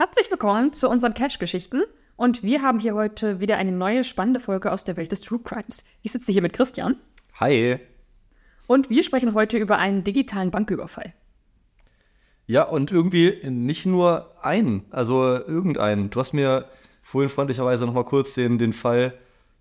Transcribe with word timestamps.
Herzlich 0.00 0.30
willkommen 0.30 0.72
zu 0.72 0.88
unseren 0.88 1.12
Cash-Geschichten. 1.12 1.82
Und 2.16 2.42
wir 2.42 2.62
haben 2.62 2.80
hier 2.80 2.94
heute 2.94 3.38
wieder 3.38 3.58
eine 3.58 3.70
neue 3.70 4.02
spannende 4.02 4.40
Folge 4.40 4.72
aus 4.72 4.82
der 4.82 4.96
Welt 4.96 5.12
des 5.12 5.20
True 5.20 5.40
Crimes. 5.44 5.84
Ich 6.00 6.12
sitze 6.12 6.32
hier 6.32 6.40
mit 6.40 6.54
Christian. 6.54 6.96
Hi. 7.34 7.78
Und 8.66 8.88
wir 8.88 9.04
sprechen 9.04 9.34
heute 9.34 9.58
über 9.58 9.76
einen 9.76 10.02
digitalen 10.02 10.50
Banküberfall. 10.50 11.12
Ja, 12.46 12.62
und 12.62 12.90
irgendwie 12.90 13.46
nicht 13.50 13.84
nur 13.84 14.34
einen, 14.40 14.86
also 14.88 15.22
irgendeinen. 15.22 16.08
Du 16.08 16.18
hast 16.18 16.32
mir 16.32 16.64
vorhin 17.02 17.28
freundlicherweise 17.28 17.84
noch 17.84 17.92
mal 17.92 18.06
kurz 18.06 18.32
den, 18.32 18.56
den 18.56 18.72
Fall 18.72 19.12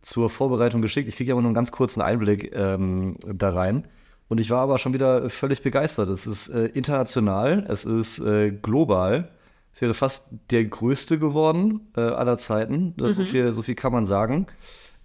zur 0.01 0.29
Vorbereitung 0.29 0.81
geschickt. 0.81 1.09
Ich 1.09 1.17
kriege 1.17 1.33
aber 1.33 1.41
nur 1.41 1.49
einen 1.49 1.55
ganz 1.55 1.73
kurzen 1.73 2.01
Einblick 2.01 2.55
ähm, 2.55 3.17
da 3.25 3.49
rein. 3.49 3.89
Und 4.29 4.39
ich 4.39 4.49
war 4.49 4.61
aber 4.61 4.77
schon 4.77 4.93
wieder 4.93 5.29
völlig 5.29 5.61
begeistert. 5.63 6.07
Es 6.07 6.25
ist 6.25 6.47
äh, 6.47 6.67
international, 6.67 7.65
es 7.67 7.83
ist 7.83 8.19
äh, 8.19 8.51
global. 8.51 9.31
Es 9.73 9.81
wäre 9.81 9.93
fast 9.93 10.29
der 10.49 10.65
größte 10.65 11.19
geworden 11.19 11.91
äh, 11.95 12.01
aller 12.01 12.37
Zeiten. 12.37 12.93
Mhm. 12.97 13.11
so, 13.11 13.23
viel, 13.23 13.53
so 13.53 13.61
viel 13.61 13.75
kann 13.75 13.91
man 13.91 14.05
sagen. 14.05 14.47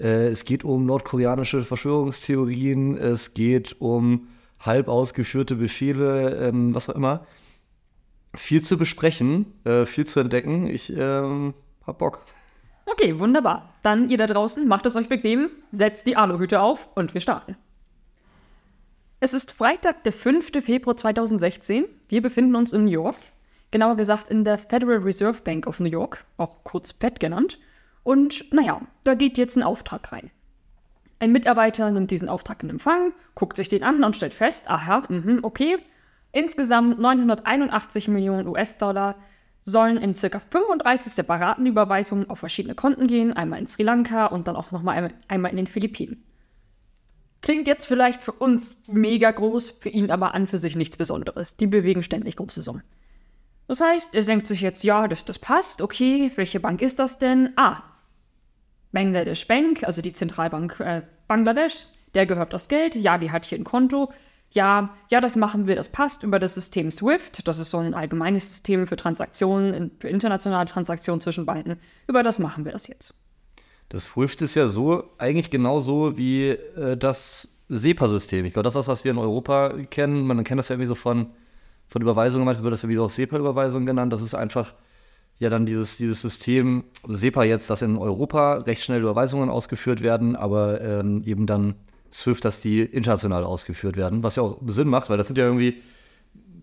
Äh, 0.01 0.29
es 0.29 0.45
geht 0.45 0.65
um 0.65 0.87
nordkoreanische 0.87 1.63
Verschwörungstheorien, 1.63 2.97
es 2.97 3.35
geht 3.35 3.81
um 3.81 4.29
halb 4.61 4.89
ausgeführte 4.89 5.57
Befehle, 5.57 6.49
ähm, 6.49 6.75
was 6.75 6.89
auch 6.89 6.95
immer. 6.95 7.27
Viel 8.35 8.63
zu 8.63 8.77
besprechen, 8.79 9.47
äh, 9.65 9.87
viel 9.87 10.07
zu 10.07 10.19
entdecken. 10.19 10.67
Ich 10.67 10.93
ähm, 10.97 11.55
hab 11.87 11.99
Bock. 11.99 12.23
Okay, 12.87 13.19
wunderbar. 13.19 13.75
Dann 13.83 14.09
ihr 14.09 14.19
da 14.19 14.27
draußen, 14.27 14.67
macht 14.67 14.87
es 14.87 14.97
euch 14.97 15.09
bequem, 15.09 15.51
setzt 15.71 16.07
die 16.07 16.17
Aluhüte 16.17 16.61
auf 16.61 16.89
und 16.95 17.15
wir 17.15 17.21
starten. 17.21 17.57
Es 19.21 19.33
ist 19.33 19.53
Freitag, 19.53 20.05
der 20.05 20.13
5. 20.13 20.51
Februar 20.63 20.97
2016. 20.97 21.87
Wir 22.09 22.21
befinden 22.21 22.57
uns 22.57 22.73
in 22.73 22.85
New 22.85 22.91
York 22.91 23.17
genauer 23.75 23.97
gesagt 23.97 24.31
in 24.31 24.45
der 24.45 24.57
Federal 24.57 24.99
Reserve 24.99 25.43
Bank 25.43 25.67
of 25.67 25.81
New 25.81 25.91
York, 25.91 26.25
auch 26.37 26.63
kurz 26.63 26.93
FED 26.93 27.19
genannt. 27.19 27.59
Und 28.05 28.53
naja, 28.55 28.81
da 29.03 29.15
geht 29.15 29.37
jetzt 29.37 29.57
ein 29.57 29.65
Auftrag 29.65 30.13
rein. 30.13 30.31
Ein 31.19 31.33
Mitarbeiter 31.33 31.91
nimmt 31.91 32.13
diesen 32.13 32.29
Auftrag 32.29 32.63
in 32.63 32.71
Empfang, 32.71 33.13
guckt 33.35 33.57
sich 33.57 33.69
den 33.69 33.83
an 33.83 34.05
und 34.05 34.15
stellt 34.15 34.33
fest, 34.33 34.71
aha, 34.71 35.03
mh, 35.09 35.41
okay, 35.43 35.79
insgesamt 36.31 37.01
981 37.01 38.07
Millionen 38.07 38.47
US-Dollar 38.47 39.17
sollen 39.65 39.97
in 39.97 40.15
ca. 40.15 40.39
35 40.39 41.13
separaten 41.13 41.67
Überweisungen 41.67 42.31
auf 42.31 42.39
verschiedene 42.39 42.77
Konten 42.77 43.09
gehen, 43.09 43.33
einmal 43.33 43.59
in 43.59 43.67
Sri 43.67 43.83
Lanka 43.83 44.27
und 44.27 44.47
dann 44.47 44.55
auch 44.55 44.71
nochmal 44.71 45.13
einmal 45.27 45.51
in 45.51 45.57
den 45.57 45.67
Philippinen. 45.67 46.23
Klingt 47.41 47.67
jetzt 47.67 47.87
vielleicht 47.87 48.23
für 48.23 48.33
uns 48.33 48.85
mega 48.87 49.33
groß, 49.33 49.71
für 49.71 49.89
ihn 49.89 50.13
aber 50.13 50.33
an 50.33 50.47
für 50.47 50.59
sich 50.59 50.77
nichts 50.77 50.97
Besonderes. 50.97 51.57
Die 51.57 51.67
bewegen 51.67 52.05
ständig 52.05 52.37
große 52.37 52.63
Summen. 52.63 52.85
Das 53.67 53.81
heißt, 53.81 54.15
er 54.15 54.23
denkt 54.23 54.47
sich 54.47 54.61
jetzt, 54.61 54.85
ja, 54.85 55.09
das, 55.09 55.25
das 55.25 55.39
passt, 55.39 55.81
okay, 55.81 56.31
welche 56.37 56.61
Bank 56.61 56.83
ist 56.83 56.99
das 56.99 57.19
denn? 57.19 57.53
Ah, 57.57 57.83
Bangladesh 58.93 59.47
Bank, 59.49 59.85
also 59.85 60.03
die 60.03 60.13
Zentralbank 60.13 60.81
äh, 60.81 61.03
Bangladesch, 61.27 61.87
der 62.15 62.27
gehört 62.27 62.53
das 62.53 62.69
Geld, 62.69 62.95
ja, 62.95 63.19
die 63.19 63.31
hat 63.31 63.47
hier 63.47 63.59
ein 63.59 63.65
Konto, 63.65 64.13
ja, 64.51 64.95
ja, 65.11 65.21
das 65.21 65.35
machen 65.35 65.67
wir, 65.67 65.75
das 65.75 65.89
passt 65.89 66.23
über 66.23 66.39
das 66.39 66.55
System 66.55 66.91
SWIFT, 66.91 67.49
das 67.49 67.59
ist 67.59 67.71
so 67.71 67.79
ein 67.79 67.95
allgemeines 67.95 68.49
System 68.49 68.87
für 68.87 68.97
Transaktionen, 68.97 69.91
für 69.99 70.09
internationale 70.09 70.67
Transaktionen 70.67 71.21
zwischen 71.21 71.45
Banken, 71.45 71.81
über 72.07 72.23
das 72.23 72.39
machen 72.39 72.65
wir 72.65 72.73
das 72.73 72.87
jetzt. 72.87 73.15
Das 73.89 74.05
SWIFT 74.05 74.43
ist 74.43 74.55
ja 74.55 74.69
so, 74.69 75.11
eigentlich 75.19 75.51
genauso 75.51 76.17
wie 76.17 76.49
äh, 76.51 76.97
das 76.97 77.49
SEPA-System. 77.69 78.45
Ich 78.45 78.53
glaube, 78.53 78.65
das 78.65 78.75
ist 78.75 78.79
das, 78.79 78.89
was 78.89 79.05
wir 79.05 79.11
in 79.11 79.19
Europa 79.19 79.75
kennen. 79.91 80.27
Man 80.27 80.45
kennt 80.45 80.59
das 80.59 80.69
ja 80.69 80.75
irgendwie 80.75 80.89
so 80.89 80.95
von 80.95 81.31
von 81.89 82.03
Überweisungen, 82.03 82.45
manchmal 82.45 82.65
wird 82.65 82.73
das 82.73 82.83
ja 82.83 82.89
wieder 82.89 83.03
auch 83.03 83.11
SEPA-Überweisung 83.11 83.87
genannt. 83.87 84.13
Das 84.13 84.23
ist 84.23 84.35
einfach 84.35 84.75
ja 85.39 85.49
dann 85.49 85.67
dieses, 85.67 85.97
dieses 85.97 86.21
System, 86.21 86.85
SEPA 87.07 87.45
jetzt, 87.45 87.71
dass 87.71 87.83
in 87.83 87.97
Europa 87.97 88.55
recht 88.59 88.83
schnell 88.83 89.03
Überweisungen 89.03 89.51
ausgeführt 89.51 90.01
werden, 90.01 90.37
aber 90.37 90.81
ähm, 90.81 91.23
eben 91.25 91.47
dann 91.47 91.75
SWIFT, 92.13 92.45
dass 92.45 92.61
die 92.61 92.81
international 92.81 93.45
ausgeführt 93.45 93.97
werden, 93.97 94.23
was 94.23 94.37
ja 94.37 94.45
auch 94.45 94.59
Sinn 94.67 94.89
macht, 94.89 95.11
weil 95.11 95.19
das 95.19 95.27
sind 95.27 95.37
ja 95.37 95.45
irgendwie 95.45 95.83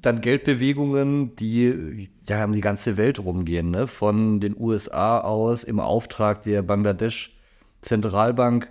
dann 0.02 0.22
Geldbewegungen, 0.22 1.36
die 1.36 2.10
ja 2.28 2.46
um 2.46 2.54
die 2.54 2.62
ganze 2.62 2.98
Welt 2.98 3.20
rumgehen, 3.20 3.70
ne? 3.70 3.88
von 3.88 4.40
den 4.40 4.56
USA 4.58 5.20
aus 5.20 5.64
im 5.64 5.80
Auftrag 5.80 6.44
der 6.44 6.62
Bangladesch 6.62 7.36
Zentralbank 7.82 8.68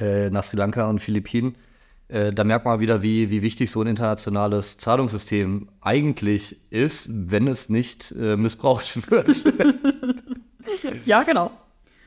äh, 0.00 0.30
nach 0.30 0.42
Sri 0.42 0.56
Lanka 0.56 0.88
und 0.88 1.00
Philippinen 1.00 1.54
äh, 2.10 2.32
da 2.32 2.44
merkt 2.44 2.64
man 2.64 2.80
wieder, 2.80 3.02
wie, 3.02 3.30
wie 3.30 3.42
wichtig 3.42 3.70
so 3.70 3.80
ein 3.82 3.86
internationales 3.86 4.78
Zahlungssystem 4.78 5.68
eigentlich 5.80 6.56
ist, 6.70 7.08
wenn 7.10 7.46
es 7.46 7.68
nicht 7.68 8.12
äh, 8.12 8.36
missbraucht 8.36 9.10
wird. 9.10 9.44
ja, 11.06 11.22
genau. 11.22 11.50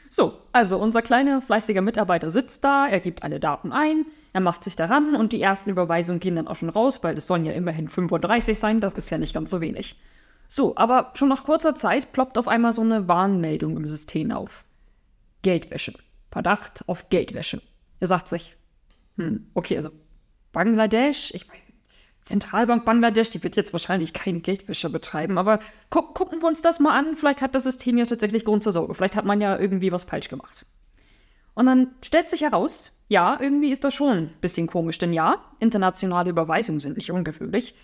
So, 0.09 0.33
also 0.51 0.77
unser 0.77 1.01
kleiner 1.01 1.41
fleißiger 1.41 1.81
Mitarbeiter 1.81 2.29
sitzt 2.29 2.63
da, 2.63 2.87
er 2.87 2.99
gibt 2.99 3.23
alle 3.23 3.39
Daten 3.39 3.71
ein, 3.71 4.05
er 4.31 4.41
macht 4.41 4.63
sich 4.63 4.75
daran 4.75 5.15
und 5.15 5.33
die 5.33 5.41
ersten 5.41 5.71
Überweisungen 5.71 6.19
gehen 6.19 6.35
dann 6.35 6.47
auch 6.47 6.55
schon 6.55 6.69
raus, 6.69 6.99
weil 7.01 7.17
es 7.17 7.25
sollen 7.25 7.45
ja 7.45 7.53
immerhin 7.53 7.87
35 7.87 8.59
sein, 8.59 8.79
das 8.79 8.93
ist 8.93 9.09
ja 9.09 9.17
nicht 9.17 9.33
ganz 9.33 9.49
so 9.49 9.61
wenig. 9.61 9.99
So, 10.47 10.75
aber 10.75 11.11
schon 11.15 11.29
nach 11.29 11.45
kurzer 11.45 11.73
Zeit 11.73 12.11
ploppt 12.11 12.37
auf 12.37 12.47
einmal 12.47 12.73
so 12.73 12.81
eine 12.81 13.07
Warnmeldung 13.07 13.75
im 13.75 13.87
System 13.87 14.31
auf. 14.31 14.65
Geldwäsche. 15.41 15.93
Verdacht 16.29 16.83
auf 16.87 17.09
Geldwäsche. 17.09 17.61
Er 17.99 18.07
sagt 18.07 18.27
sich, 18.27 18.55
hm, 19.17 19.47
okay, 19.53 19.77
also 19.77 19.89
Bangladesch, 20.51 21.33
ich 21.33 21.47
meine, 21.47 21.59
Zentralbank 22.21 22.85
Bangladesch, 22.85 23.31
die 23.31 23.43
wird 23.43 23.57
jetzt 23.57 23.73
wahrscheinlich 23.73 24.13
keine 24.13 24.39
Geldwäsche 24.39 24.89
betreiben, 24.89 25.37
aber 25.37 25.59
gu 25.89 26.01
gucken 26.01 26.41
wir 26.41 26.47
uns 26.47 26.61
das 26.61 26.79
mal 26.79 26.97
an. 26.97 27.17
Vielleicht 27.17 27.41
hat 27.41 27.53
das 27.53 27.63
System 27.63 27.97
ja 27.97 28.05
tatsächlich 28.05 28.45
Grund 28.45 28.63
zur 28.63 28.71
Sorge. 28.71 28.93
Vielleicht 28.93 29.17
hat 29.17 29.25
man 29.25 29.41
ja 29.41 29.59
irgendwie 29.59 29.91
was 29.91 30.05
falsch 30.05 30.29
gemacht. 30.29 30.65
Und 31.53 31.65
dann 31.65 31.91
stellt 32.01 32.29
sich 32.29 32.41
heraus, 32.41 33.03
ja, 33.09 33.37
irgendwie 33.39 33.71
ist 33.71 33.83
das 33.83 33.93
schon 33.93 34.17
ein 34.17 34.33
bisschen 34.39 34.67
komisch, 34.67 34.97
denn 34.97 35.13
ja, 35.13 35.43
internationale 35.59 36.29
Überweisungen 36.29 36.79
sind 36.79 36.97
nicht 36.97 37.11
ungewöhnlich. 37.11 37.75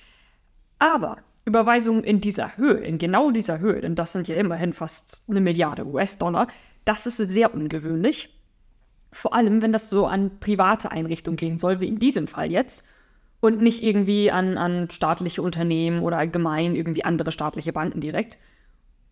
Aber 0.80 1.18
Überweisungen 1.46 2.04
in 2.04 2.22
dieser 2.22 2.56
Höhe, 2.58 2.80
in 2.80 2.98
genau 2.98 3.32
dieser 3.32 3.60
Höhe, 3.60 3.82
denn 3.82 3.96
das 3.96 4.14
sind 4.14 4.28
ja 4.28 4.36
immerhin 4.36 4.74
fast 4.74 5.24
eine 5.30 5.42
Milliarde 5.42 5.86
US-Dollar, 5.86 6.48
das 6.86 7.06
ist 7.06 7.18
sehr 7.18 7.54
ungewöhnlich. 7.54 8.39
Vor 9.12 9.34
allem, 9.34 9.62
wenn 9.62 9.74
das 9.74 9.90
so 9.90 10.06
an 10.06 10.40
private 10.40 10.92
Einrichtungen 10.92 11.38
gehen 11.38 11.58
soll, 11.58 11.80
wie 11.80 11.88
in 11.88 12.00
diesem 12.00 12.28
Fall 12.28 12.52
jetzt. 12.52 12.86
Und 13.42 13.62
nicht 13.62 13.84
irgendwie 13.84 14.31
an, 14.31 14.58
an 14.58 14.90
staatliche 14.90 15.42
Unternehmen 15.42 16.02
oder 16.02 16.18
allgemein 16.18 16.75
irgendwie 16.75 17.06
andere 17.06 17.31
staatliche 17.31 17.72
Banken 17.72 18.02
direkt. 18.02 18.38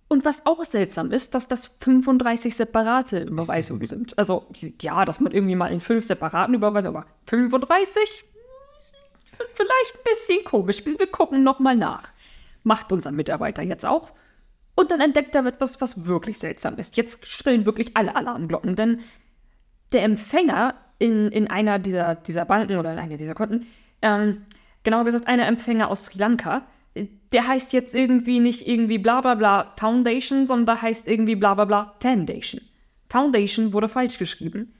Und 0.09 0.23
was 0.23 0.45
auch 0.45 0.63
seltsam 0.63 1.11
ist, 1.11 1.35
dass 1.35 1.47
das 1.47 1.67
35 1.81 2.55
separate 2.55 3.23
Überweisungen 3.23 3.85
sind. 3.85 4.17
Also, 4.17 4.47
ja, 4.81 5.05
dass 5.05 5.19
man 5.19 5.31
irgendwie 5.31 5.55
mal 5.55 5.71
in 5.71 5.81
fünf 5.81 6.05
separaten 6.05 6.55
Überweisungen, 6.55 6.95
aber 6.95 7.07
35? 7.27 8.25
Vielleicht 9.53 9.95
ein 9.95 10.03
bisschen 10.03 10.43
komisch. 10.43 10.85
Wir 10.85 11.07
gucken 11.07 11.43
nochmal 11.43 11.75
nach. 11.75 12.03
Macht 12.63 12.91
unser 12.91 13.11
Mitarbeiter 13.11 13.61
jetzt 13.63 13.85
auch. 13.85 14.11
Und 14.75 14.91
dann 14.91 15.01
entdeckt 15.01 15.33
er 15.35 15.45
etwas, 15.45 15.81
was 15.81 16.05
wirklich 16.05 16.37
seltsam 16.39 16.77
ist. 16.77 16.97
Jetzt 16.97 17.25
schrillen 17.25 17.65
wirklich 17.65 17.97
alle 17.97 18.15
Alarmglocken, 18.15 18.75
denn 18.75 18.99
der 19.93 20.03
Empfänger 20.03 20.75
in, 20.99 21.29
in 21.29 21.49
einer 21.49 21.79
dieser, 21.79 22.15
dieser 22.15 22.45
Banden 22.45 22.77
oder 22.77 22.93
in 22.93 22.99
einer 22.99 23.17
dieser 23.17 23.35
Konten, 23.35 23.67
ähm, 24.01 24.43
genauer 24.83 25.05
gesagt, 25.05 25.27
einer 25.27 25.47
Empfänger 25.47 25.89
aus 25.89 26.05
Sri 26.05 26.19
Lanka, 26.19 26.65
der 27.31 27.47
heißt 27.47 27.73
jetzt 27.73 27.93
irgendwie 27.93 28.39
nicht 28.39 28.67
irgendwie 28.67 28.97
bla 28.97 29.21
bla 29.21 29.35
bla 29.35 29.73
Foundation, 29.77 30.47
sondern 30.47 30.81
heißt 30.81 31.07
irgendwie 31.07 31.35
bla 31.35 31.53
bla 31.53 31.65
bla 31.65 31.93
Foundation. 31.99 32.61
Foundation 33.07 33.73
wurde 33.73 33.89
falsch 33.89 34.17
geschrieben. 34.17 34.73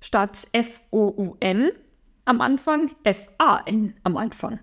Statt 0.00 0.48
F-O-U-N 0.52 1.70
am 2.24 2.40
Anfang 2.40 2.90
F-A-N 3.04 3.94
am 4.02 4.16
Anfang. 4.16 4.60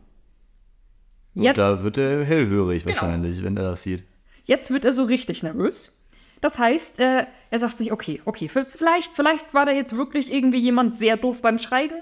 Jetzt, 1.33 1.49
Und 1.49 1.57
da 1.57 1.83
wird 1.83 1.97
er 1.97 2.25
hellhörig 2.25 2.83
genau. 2.83 2.95
wahrscheinlich, 2.95 3.41
wenn 3.43 3.55
er 3.55 3.63
das 3.63 3.83
sieht. 3.83 4.03
Jetzt 4.43 4.71
wird 4.71 4.85
er 4.85 4.93
so 4.93 5.03
richtig 5.03 5.43
nervös. 5.43 6.00
Das 6.41 6.57
heißt, 6.57 6.99
äh, 6.99 7.27
er 7.51 7.59
sagt 7.59 7.77
sich, 7.77 7.91
okay, 7.91 8.19
okay, 8.25 8.49
vielleicht, 8.49 9.13
vielleicht 9.13 9.53
war 9.53 9.67
da 9.67 9.71
jetzt 9.71 9.95
wirklich 9.95 10.33
irgendwie 10.33 10.57
jemand 10.57 10.95
sehr 10.95 11.15
doof 11.15 11.41
beim 11.41 11.59
Schreiben. 11.59 11.93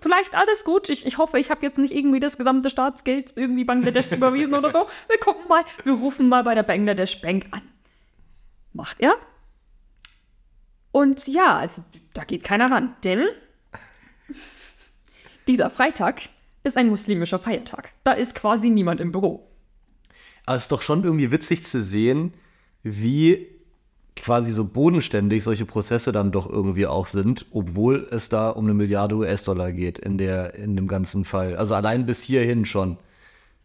Vielleicht 0.00 0.34
alles 0.34 0.64
gut. 0.64 0.88
Ich, 0.88 1.04
ich 1.04 1.18
hoffe, 1.18 1.38
ich 1.38 1.50
habe 1.50 1.64
jetzt 1.64 1.76
nicht 1.76 1.94
irgendwie 1.94 2.18
das 2.18 2.38
gesamte 2.38 2.70
Staatsgeld 2.70 3.34
irgendwie 3.36 3.64
Bangladesch 3.64 4.10
überwiesen 4.12 4.54
oder 4.54 4.70
so. 4.70 4.86
Wir 5.08 5.18
gucken 5.18 5.46
mal, 5.46 5.62
wir 5.84 5.92
rufen 5.92 6.30
mal 6.30 6.42
bei 6.42 6.54
der 6.54 6.62
Bangladesh 6.62 7.20
Bank 7.20 7.46
an. 7.50 7.60
Macht 8.72 8.96
er? 9.00 9.14
Und 10.90 11.26
ja, 11.28 11.58
also 11.58 11.84
da 12.14 12.24
geht 12.24 12.44
keiner 12.44 12.70
ran, 12.70 12.96
denn 13.04 13.26
dieser 15.46 15.68
Freitag 15.68 16.22
ist 16.64 16.78
ein 16.78 16.88
muslimischer 16.88 17.38
Feiertag. 17.38 17.92
Da 18.04 18.12
ist 18.12 18.34
quasi 18.34 18.70
niemand 18.70 19.00
im 19.00 19.12
Büro. 19.12 19.48
Aber 20.46 20.56
es 20.56 20.64
ist 20.64 20.72
doch 20.72 20.82
schon 20.82 21.04
irgendwie 21.04 21.30
witzig 21.30 21.62
zu 21.62 21.82
sehen, 21.82 22.32
wie 22.82 23.51
quasi 24.16 24.50
so 24.52 24.64
bodenständig 24.64 25.42
solche 25.42 25.64
Prozesse 25.64 26.12
dann 26.12 26.32
doch 26.32 26.48
irgendwie 26.48 26.86
auch 26.86 27.06
sind, 27.06 27.46
obwohl 27.50 28.06
es 28.10 28.28
da 28.28 28.50
um 28.50 28.64
eine 28.64 28.74
Milliarde 28.74 29.16
US-Dollar 29.16 29.72
geht 29.72 29.98
in, 29.98 30.18
der, 30.18 30.54
in 30.54 30.76
dem 30.76 30.88
ganzen 30.88 31.24
Fall. 31.24 31.56
Also 31.56 31.74
allein 31.74 32.06
bis 32.06 32.22
hierhin 32.22 32.64
schon. 32.64 32.98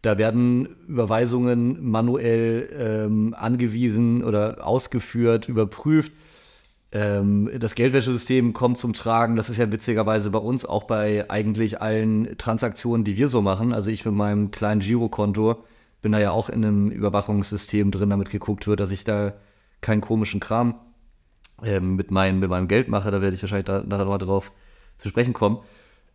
Da 0.02 0.16
werden 0.16 0.68
Überweisungen 0.86 1.84
manuell 1.90 2.68
ähm, 2.78 3.34
angewiesen 3.36 4.22
oder 4.22 4.66
ausgeführt, 4.66 5.48
überprüft. 5.48 6.12
Ähm, 6.92 7.50
das 7.58 7.74
Geldwäschesystem 7.74 8.52
kommt 8.52 8.78
zum 8.78 8.92
Tragen. 8.92 9.36
Das 9.36 9.50
ist 9.50 9.56
ja 9.56 9.70
witzigerweise 9.72 10.30
bei 10.30 10.38
uns 10.38 10.64
auch 10.64 10.84
bei 10.84 11.28
eigentlich 11.28 11.82
allen 11.82 12.38
Transaktionen, 12.38 13.04
die 13.04 13.16
wir 13.16 13.28
so 13.28 13.42
machen. 13.42 13.72
Also 13.72 13.90
ich 13.90 14.04
mit 14.04 14.14
meinem 14.14 14.50
kleinen 14.50 14.80
Girokonto 14.80 15.64
bin 16.00 16.12
da 16.12 16.20
ja 16.20 16.30
auch 16.30 16.48
in 16.48 16.64
einem 16.64 16.90
Überwachungssystem 16.90 17.90
drin, 17.90 18.10
damit 18.10 18.30
geguckt 18.30 18.68
wird, 18.68 18.78
dass 18.80 18.92
ich 18.92 19.02
da 19.04 19.34
keinen 19.80 20.00
komischen 20.00 20.40
Kram 20.40 20.74
ähm, 21.62 21.96
mit, 21.96 22.10
mein, 22.10 22.38
mit 22.38 22.50
meinem 22.50 22.68
Geld 22.68 22.88
mache. 22.88 23.10
Da 23.10 23.20
werde 23.20 23.34
ich 23.34 23.42
wahrscheinlich 23.42 23.66
da, 23.66 23.82
nachher 23.82 24.04
nochmal 24.04 24.18
drauf 24.18 24.52
zu 24.96 25.08
sprechen 25.08 25.32
kommen. 25.32 25.58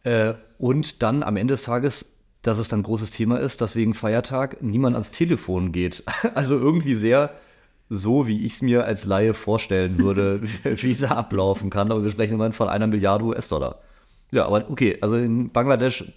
Äh, 0.03 0.33
und 0.57 1.01
dann 1.01 1.23
am 1.23 1.37
Ende 1.37 1.53
des 1.53 1.63
Tages 1.63 2.13
dass 2.43 2.59
es 2.59 2.67
dann 2.67 2.81
ein 2.81 2.83
großes 2.83 3.09
Thema 3.09 3.39
ist, 3.39 3.61
dass 3.61 3.75
wegen 3.75 3.93
Feiertag 3.93 4.61
niemand 4.61 4.95
ans 4.95 5.09
Telefon 5.09 5.71
geht. 5.71 6.03
Also 6.35 6.57
irgendwie 6.57 6.95
sehr 6.95 7.31
so, 7.89 8.27
wie 8.27 8.45
ich 8.45 8.53
es 8.53 8.61
mir 8.61 8.85
als 8.85 9.05
Laie 9.05 9.33
vorstellen 9.33 9.97
würde, 9.97 10.41
wie 10.63 10.91
es 10.91 11.03
ablaufen 11.03 11.69
kann. 11.69 11.91
Aber 11.91 12.03
wir 12.03 12.11
sprechen 12.11 12.35
immerhin 12.35 12.53
von 12.53 12.69
einer 12.69 12.87
Milliarde 12.87 13.25
US-Dollar. 13.25 13.79
Ja, 14.31 14.45
aber 14.45 14.69
okay, 14.69 14.97
also 15.01 15.15
in 15.15 15.49
Bangladesch 15.51 16.11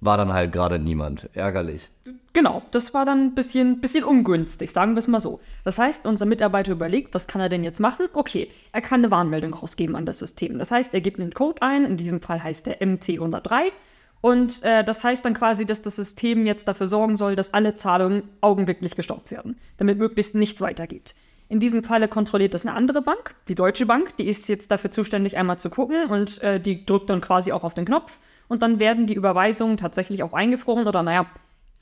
war 0.00 0.16
dann 0.16 0.32
halt 0.32 0.52
gerade 0.52 0.78
niemand. 0.78 1.28
Ärgerlich. 1.34 1.90
Genau, 2.32 2.62
das 2.70 2.94
war 2.94 3.04
dann 3.04 3.26
ein 3.26 3.34
bisschen, 3.34 3.80
bisschen 3.80 4.04
ungünstig, 4.04 4.70
sagen 4.70 4.94
wir 4.94 5.00
es 5.00 5.08
mal 5.08 5.20
so. 5.20 5.40
Das 5.64 5.78
heißt, 5.78 6.06
unser 6.06 6.26
Mitarbeiter 6.26 6.72
überlegt, 6.72 7.12
was 7.12 7.26
kann 7.26 7.40
er 7.40 7.48
denn 7.48 7.64
jetzt 7.64 7.80
machen? 7.80 8.06
Okay, 8.12 8.48
er 8.72 8.80
kann 8.80 9.00
eine 9.00 9.10
Warnmeldung 9.10 9.52
rausgeben 9.52 9.96
an 9.96 10.06
das 10.06 10.20
System. 10.20 10.58
Das 10.58 10.70
heißt, 10.70 10.94
er 10.94 11.00
gibt 11.00 11.18
einen 11.18 11.34
Code 11.34 11.62
ein, 11.62 11.84
in 11.84 11.96
diesem 11.96 12.22
Fall 12.22 12.42
heißt 12.42 12.66
der 12.66 12.80
MT103 12.80 13.72
und 14.20 14.62
äh, 14.62 14.84
das 14.84 15.02
heißt 15.02 15.24
dann 15.24 15.34
quasi, 15.34 15.66
dass 15.66 15.82
das 15.82 15.96
System 15.96 16.46
jetzt 16.46 16.68
dafür 16.68 16.86
sorgen 16.86 17.16
soll, 17.16 17.36
dass 17.36 17.52
alle 17.52 17.74
Zahlungen 17.74 18.22
augenblicklich 18.40 18.94
gestoppt 18.94 19.30
werden, 19.30 19.56
damit 19.78 19.98
möglichst 19.98 20.34
nichts 20.34 20.60
weitergeht. 20.60 21.14
In 21.48 21.58
diesem 21.58 21.82
Falle 21.82 22.06
kontrolliert 22.06 22.54
das 22.54 22.64
eine 22.64 22.76
andere 22.76 23.02
Bank, 23.02 23.34
die 23.48 23.56
Deutsche 23.56 23.86
Bank, 23.86 24.16
die 24.18 24.28
ist 24.28 24.48
jetzt 24.48 24.70
dafür 24.70 24.92
zuständig, 24.92 25.36
einmal 25.36 25.58
zu 25.58 25.68
gucken 25.68 26.06
und 26.06 26.40
äh, 26.42 26.60
die 26.60 26.86
drückt 26.86 27.10
dann 27.10 27.20
quasi 27.20 27.50
auch 27.50 27.64
auf 27.64 27.74
den 27.74 27.86
Knopf 27.86 28.18
und 28.50 28.62
dann 28.62 28.80
werden 28.80 29.06
die 29.06 29.14
Überweisungen 29.14 29.76
tatsächlich 29.76 30.24
auch 30.24 30.32
eingefroren 30.32 30.88
oder 30.88 31.04
naja, 31.04 31.26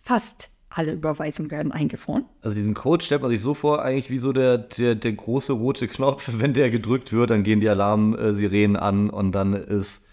fast 0.03 0.51
alle 0.69 0.93
Überweisungen 0.93 1.51
werden 1.51 1.73
eingefroren. 1.73 2.27
Also 2.43 2.55
diesen 2.55 2.75
Code 2.75 3.03
stellt 3.03 3.23
man 3.23 3.31
sich 3.31 3.41
so 3.41 3.55
vor, 3.55 3.83
eigentlich 3.83 4.11
wie 4.11 4.19
so 4.19 4.35
der, 4.35 4.59
der, 4.59 4.95
der 4.95 5.13
große 5.13 5.55
rote 5.55 5.89
Knopf, 5.89 6.29
wenn 6.39 6.53
der 6.53 6.71
gedrückt 6.71 7.13
wird, 7.13 7.31
dann 7.31 7.43
gehen 7.43 7.61
die 7.61 7.71
Alarmsirenen 7.71 8.77
an 8.77 9.09
und 9.09 9.33
dann 9.33 9.55
ist 9.55 10.07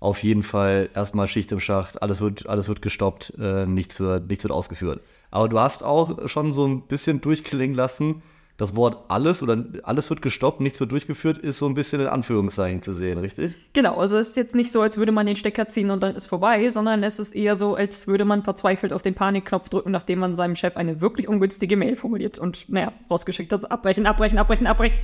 auf 0.00 0.22
jeden 0.22 0.42
Fall 0.42 0.88
erstmal 0.94 1.28
Schicht 1.28 1.52
im 1.52 1.60
Schacht, 1.60 2.00
alles 2.00 2.22
wird, 2.22 2.48
alles 2.48 2.68
wird 2.68 2.80
gestoppt, 2.80 3.34
äh, 3.38 3.66
nichts, 3.66 4.00
wird, 4.00 4.28
nichts 4.28 4.44
wird 4.44 4.52
ausgeführt. 4.52 5.02
Aber 5.30 5.50
du 5.50 5.60
hast 5.60 5.84
auch 5.84 6.26
schon 6.26 6.52
so 6.52 6.66
ein 6.66 6.86
bisschen 6.86 7.20
durchklingen 7.20 7.76
lassen, 7.76 8.22
das 8.58 8.74
Wort 8.74 9.04
alles 9.06 9.40
oder 9.40 9.64
alles 9.84 10.10
wird 10.10 10.20
gestoppt, 10.20 10.60
nichts 10.60 10.80
wird 10.80 10.90
durchgeführt, 10.90 11.38
ist 11.38 11.58
so 11.58 11.66
ein 11.66 11.74
bisschen 11.74 12.00
in 12.00 12.08
Anführungszeichen 12.08 12.82
zu 12.82 12.92
sehen, 12.92 13.18
richtig? 13.18 13.54
Genau, 13.72 13.96
also 13.96 14.16
es 14.16 14.30
ist 14.30 14.36
jetzt 14.36 14.56
nicht 14.56 14.72
so, 14.72 14.82
als 14.82 14.96
würde 14.96 15.12
man 15.12 15.26
den 15.26 15.36
Stecker 15.36 15.68
ziehen 15.68 15.90
und 15.90 16.02
dann 16.02 16.16
ist 16.16 16.26
vorbei, 16.26 16.68
sondern 16.68 17.04
es 17.04 17.20
ist 17.20 17.36
eher 17.36 17.54
so, 17.54 17.76
als 17.76 18.08
würde 18.08 18.24
man 18.24 18.42
verzweifelt 18.42 18.92
auf 18.92 19.02
den 19.02 19.14
Panikknopf 19.14 19.68
drücken, 19.68 19.92
nachdem 19.92 20.18
man 20.18 20.34
seinem 20.34 20.56
Chef 20.56 20.76
eine 20.76 21.00
wirklich 21.00 21.28
ungünstige 21.28 21.76
Mail 21.76 21.94
formuliert 21.94 22.40
und, 22.40 22.68
naja, 22.68 22.92
rausgeschickt 23.08 23.52
hat. 23.52 23.70
Abbrechen, 23.70 24.06
abbrechen, 24.06 24.38
abbrechen, 24.38 24.66
abbrechen. 24.66 24.98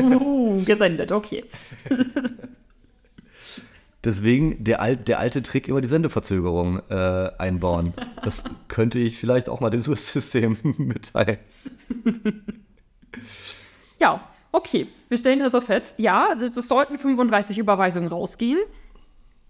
uh, 0.00 0.60
gesendet, 0.66 1.12
okay. 1.12 1.44
Deswegen 4.02 4.64
der, 4.64 4.82
Al 4.82 4.96
der 4.96 5.20
alte 5.20 5.44
Trick 5.44 5.68
immer 5.68 5.80
die 5.80 5.88
Sendeverzögerung 5.88 6.80
äh, 6.88 7.30
einbauen. 7.38 7.94
Das 8.24 8.42
könnte 8.66 8.98
ich 8.98 9.16
vielleicht 9.16 9.48
auch 9.48 9.60
mal 9.60 9.70
dem 9.70 9.82
System 9.82 10.56
mitteilen. 10.62 11.38
Ja, 14.00 14.20
okay. 14.52 14.86
Wir 15.08 15.18
stellen 15.18 15.42
also 15.42 15.60
fest, 15.60 15.98
ja, 15.98 16.32
es 16.34 16.68
sollten 16.68 17.00
35 17.00 17.58
Überweisungen 17.58 18.08
rausgehen. 18.08 18.58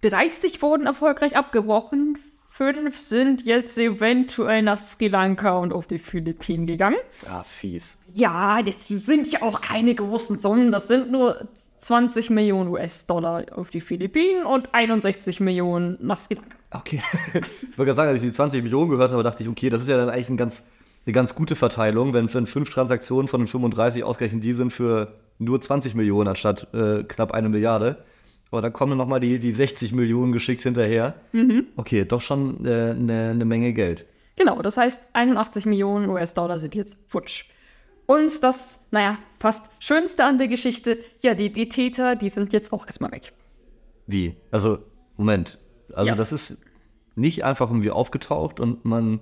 30 0.03 0.63
wurden 0.63 0.87
erfolgreich 0.87 1.37
abgebrochen. 1.37 2.19
Fünf 2.51 3.01
sind 3.01 3.45
jetzt 3.45 3.79
eventuell 3.79 4.63
nach 4.63 4.79
Sri 4.79 5.09
Lanka 5.09 5.59
und 5.59 5.73
auf 5.73 5.87
die 5.87 5.99
Philippinen 5.99 6.67
gegangen. 6.67 6.97
Ah, 7.29 7.45
fies. 7.45 7.99
Ja, 8.15 8.63
das 8.63 8.89
sind 8.89 9.31
ja 9.31 9.43
auch 9.43 9.61
keine 9.61 9.95
großen 9.95 10.39
Summen. 10.39 10.73
Das 10.73 10.89
sind 10.89 11.11
nur 11.11 11.47
20 11.79 12.31
Millionen 12.31 12.71
US-Dollar 12.71 13.45
auf 13.55 13.71
die 13.71 13.81
Philippinen 13.81 14.45
und 14.45 14.75
61 14.75 15.41
Millionen 15.41 15.99
nach 16.01 16.19
Sri 16.19 16.35
Lanka. 16.35 16.57
Okay. 16.71 17.01
ich 17.35 17.79
wollte 17.79 17.85
gerade 17.85 17.95
sagen, 17.95 18.09
als 18.09 18.23
ich 18.23 18.29
die 18.29 18.33
20 18.33 18.63
Millionen 18.63 18.91
gehört 18.91 19.13
habe, 19.13 19.23
dachte 19.23 19.43
ich, 19.43 19.49
okay, 19.49 19.71
das 19.71 19.83
ist 19.83 19.89
ja 19.89 19.97
dann 19.97 20.11
eigentlich 20.11 20.29
ein 20.29 20.37
ganz, 20.37 20.65
eine 21.07 21.13
ganz 21.13 21.35
gute 21.35 21.57
Verteilung, 21.57 22.13
wenn, 22.13 22.33
wenn 22.33 22.47
fünf 22.47 22.71
Transaktionen 22.71 23.29
von 23.29 23.41
den 23.41 23.47
35 23.47 24.05
ausgerechnet 24.05 24.45
die 24.45 24.53
sind 24.53 24.73
für 24.73 25.15
nur 25.39 25.61
20 25.61 25.95
Millionen 25.95 26.29
anstatt 26.29 26.73
äh, 26.75 27.05
knapp 27.05 27.33
eine 27.33 27.49
Milliarde. 27.49 28.05
Aber 28.51 28.63
dann 28.63 28.73
kommen 28.73 28.97
nochmal 28.97 29.21
die, 29.21 29.39
die 29.39 29.53
60 29.53 29.93
Millionen 29.93 30.33
geschickt 30.33 30.63
hinterher. 30.63 31.15
Mhm. 31.33 31.67
Okay, 31.77 32.05
doch 32.05 32.21
schon 32.21 32.65
äh, 32.65 32.91
eine, 32.91 33.31
eine 33.31 33.45
Menge 33.45 33.73
Geld. 33.73 34.07
Genau, 34.37 34.63
das 34.63 34.77
heißt, 34.77 35.09
81 35.13 35.67
Millionen 35.67 36.09
US-Dollar 36.09 36.59
sind 36.59 36.75
jetzt 36.75 36.99
futsch. 37.09 37.45
Und 38.07 38.43
das, 38.43 38.87
naja, 38.91 39.19
fast 39.39 39.71
Schönste 39.81 40.25
an 40.25 40.39
der 40.39 40.49
Geschichte, 40.49 40.99
ja, 41.21 41.35
die, 41.35 41.53
die 41.53 41.69
Täter, 41.69 42.17
die 42.17 42.31
sind 42.31 42.53
jetzt 42.53 42.73
auch 42.73 42.87
erstmal 42.87 43.13
weg. 43.13 43.33
Wie? 44.07 44.37
Also, 44.51 44.79
Moment. 45.19 45.59
Also, 45.93 46.09
ja. 46.09 46.15
das 46.15 46.33
ist 46.33 46.65
nicht 47.17 47.45
einfach 47.45 47.69
irgendwie 47.69 47.91
aufgetaucht 47.91 48.61
und 48.61 48.85
man 48.85 49.21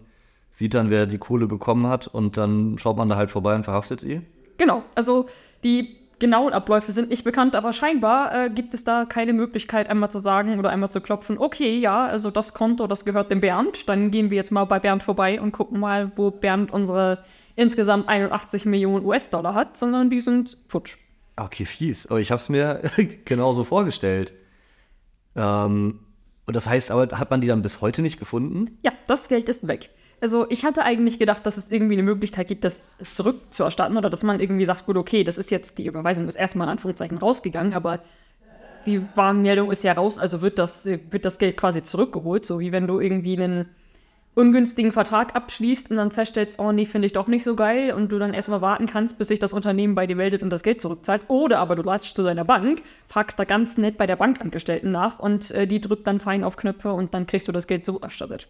sieht 0.56 0.72
dann, 0.72 0.88
wer 0.88 1.04
die 1.04 1.18
Kohle 1.18 1.46
bekommen 1.46 1.86
hat 1.86 2.06
und 2.06 2.38
dann 2.38 2.78
schaut 2.78 2.96
man 2.96 3.10
da 3.10 3.16
halt 3.16 3.30
vorbei 3.30 3.54
und 3.54 3.64
verhaftet 3.64 4.00
sie? 4.00 4.22
Genau, 4.56 4.84
also 4.94 5.26
die 5.64 5.98
genauen 6.18 6.54
Abläufe 6.54 6.92
sind 6.92 7.10
nicht 7.10 7.24
bekannt, 7.24 7.54
aber 7.54 7.74
scheinbar 7.74 8.46
äh, 8.46 8.48
gibt 8.48 8.72
es 8.72 8.82
da 8.82 9.04
keine 9.04 9.34
Möglichkeit, 9.34 9.90
einmal 9.90 10.10
zu 10.10 10.18
sagen 10.18 10.58
oder 10.58 10.70
einmal 10.70 10.90
zu 10.90 11.02
klopfen, 11.02 11.36
okay, 11.36 11.76
ja, 11.78 12.06
also 12.06 12.30
das 12.30 12.54
Konto, 12.54 12.86
das 12.86 13.04
gehört 13.04 13.30
dem 13.30 13.42
Bernd, 13.42 13.86
dann 13.86 14.10
gehen 14.10 14.30
wir 14.30 14.38
jetzt 14.38 14.50
mal 14.50 14.64
bei 14.64 14.78
Bernd 14.78 15.02
vorbei 15.02 15.38
und 15.42 15.52
gucken 15.52 15.78
mal, 15.78 16.10
wo 16.16 16.30
Bernd 16.30 16.72
unsere 16.72 17.22
insgesamt 17.54 18.08
81 18.08 18.64
Millionen 18.64 19.04
US-Dollar 19.04 19.52
hat, 19.52 19.76
sondern 19.76 20.08
die 20.08 20.22
sind 20.22 20.56
futsch. 20.68 20.96
Okay, 21.36 21.66
fies. 21.66 22.06
Aber 22.06 22.18
ich 22.18 22.30
habe 22.30 22.40
es 22.40 22.48
mir 22.48 22.80
genauso 23.26 23.64
vorgestellt. 23.64 24.32
Ähm, 25.34 25.98
und 26.46 26.56
das 26.56 26.66
heißt 26.66 26.90
aber, 26.90 27.18
hat 27.18 27.30
man 27.30 27.42
die 27.42 27.46
dann 27.46 27.60
bis 27.60 27.82
heute 27.82 28.00
nicht 28.00 28.18
gefunden? 28.18 28.78
Ja, 28.80 28.92
das 29.06 29.28
Geld 29.28 29.50
ist 29.50 29.68
weg. 29.68 29.90
Also 30.26 30.44
ich 30.49 30.64
hatte 30.64 30.82
eigentlich 30.82 31.20
gedacht, 31.20 31.46
dass 31.46 31.56
es 31.56 31.70
irgendwie 31.70 31.93
eine 31.93 32.02
Möglichkeit 32.02 32.49
gibt, 32.49 32.64
das 32.64 32.99
zurückzuerstatten 32.99 33.96
oder 33.96 34.11
dass 34.11 34.25
man 34.25 34.40
irgendwie 34.40 34.64
sagt, 34.64 34.84
gut, 34.84 34.96
okay, 34.96 35.23
das 35.23 35.37
ist 35.37 35.52
jetzt, 35.52 35.78
die 35.78 35.87
Überweisung 35.87 36.26
ist 36.26 36.35
erstmal 36.35 36.66
in 36.66 36.73
Anführungszeichen 36.73 37.18
rausgegangen, 37.18 37.75
aber 37.75 38.00
die 38.87 39.02
Warnmeldung 39.14 39.71
ist 39.71 39.85
ja 39.85 39.92
raus, 39.92 40.18
also 40.18 40.42
wird 40.42 40.59
das, 40.59 40.85
wird 40.85 41.25
das 41.25 41.38
Geld 41.38 41.56
quasi 41.56 41.85
zurückgeholt, 41.85 42.45
so 42.45 42.59
wie 42.59 42.73
wenn 42.73 42.88
du 42.88 42.99
irgendwie 42.99 43.40
einen 43.40 43.68
ungünstigen 44.35 44.90
Vertrag 44.90 45.37
abschließt 45.37 45.92
und 45.92 45.99
dann 45.99 46.11
feststellst, 46.11 46.59
oh 46.59 46.73
nee, 46.73 46.87
finde 46.87 47.06
ich 47.06 47.12
doch 47.12 47.28
nicht 47.28 47.45
so 47.45 47.54
geil 47.54 47.92
und 47.92 48.11
du 48.11 48.18
dann 48.18 48.35
erstmal 48.35 48.61
warten 48.61 48.87
kannst, 48.87 49.18
bis 49.18 49.28
sich 49.28 49.38
das 49.38 49.52
Unternehmen 49.52 49.95
bei 49.95 50.09
dir 50.09 50.16
meldet 50.16 50.42
und 50.42 50.50
das 50.50 50.64
Geld 50.64 50.80
zurückzahlt. 50.80 51.23
Oder 51.28 51.61
aber 51.61 51.76
du 51.76 51.83
latschst 51.83 52.16
zu 52.16 52.25
deiner 52.25 52.45
Bank, 52.45 52.83
fragst 53.06 53.38
da 53.38 53.45
ganz 53.45 53.78
nett 53.78 53.97
bei 53.97 54.09
der 54.09 54.16
Bankangestellten 54.16 54.90
nach 54.90 55.21
und 55.21 55.52
äh, 55.52 55.68
die 55.68 55.80
drückt 55.80 56.09
dann 56.09 56.18
fein 56.18 56.42
auf 56.42 56.56
Knöpfe 56.56 56.92
und 56.92 57.14
dann 57.14 57.28
kriegst 57.28 57.47
du 57.47 57.52
das 57.52 57.68
Geld 57.68 57.87
so 57.87 58.00
erstattet. 58.00 58.49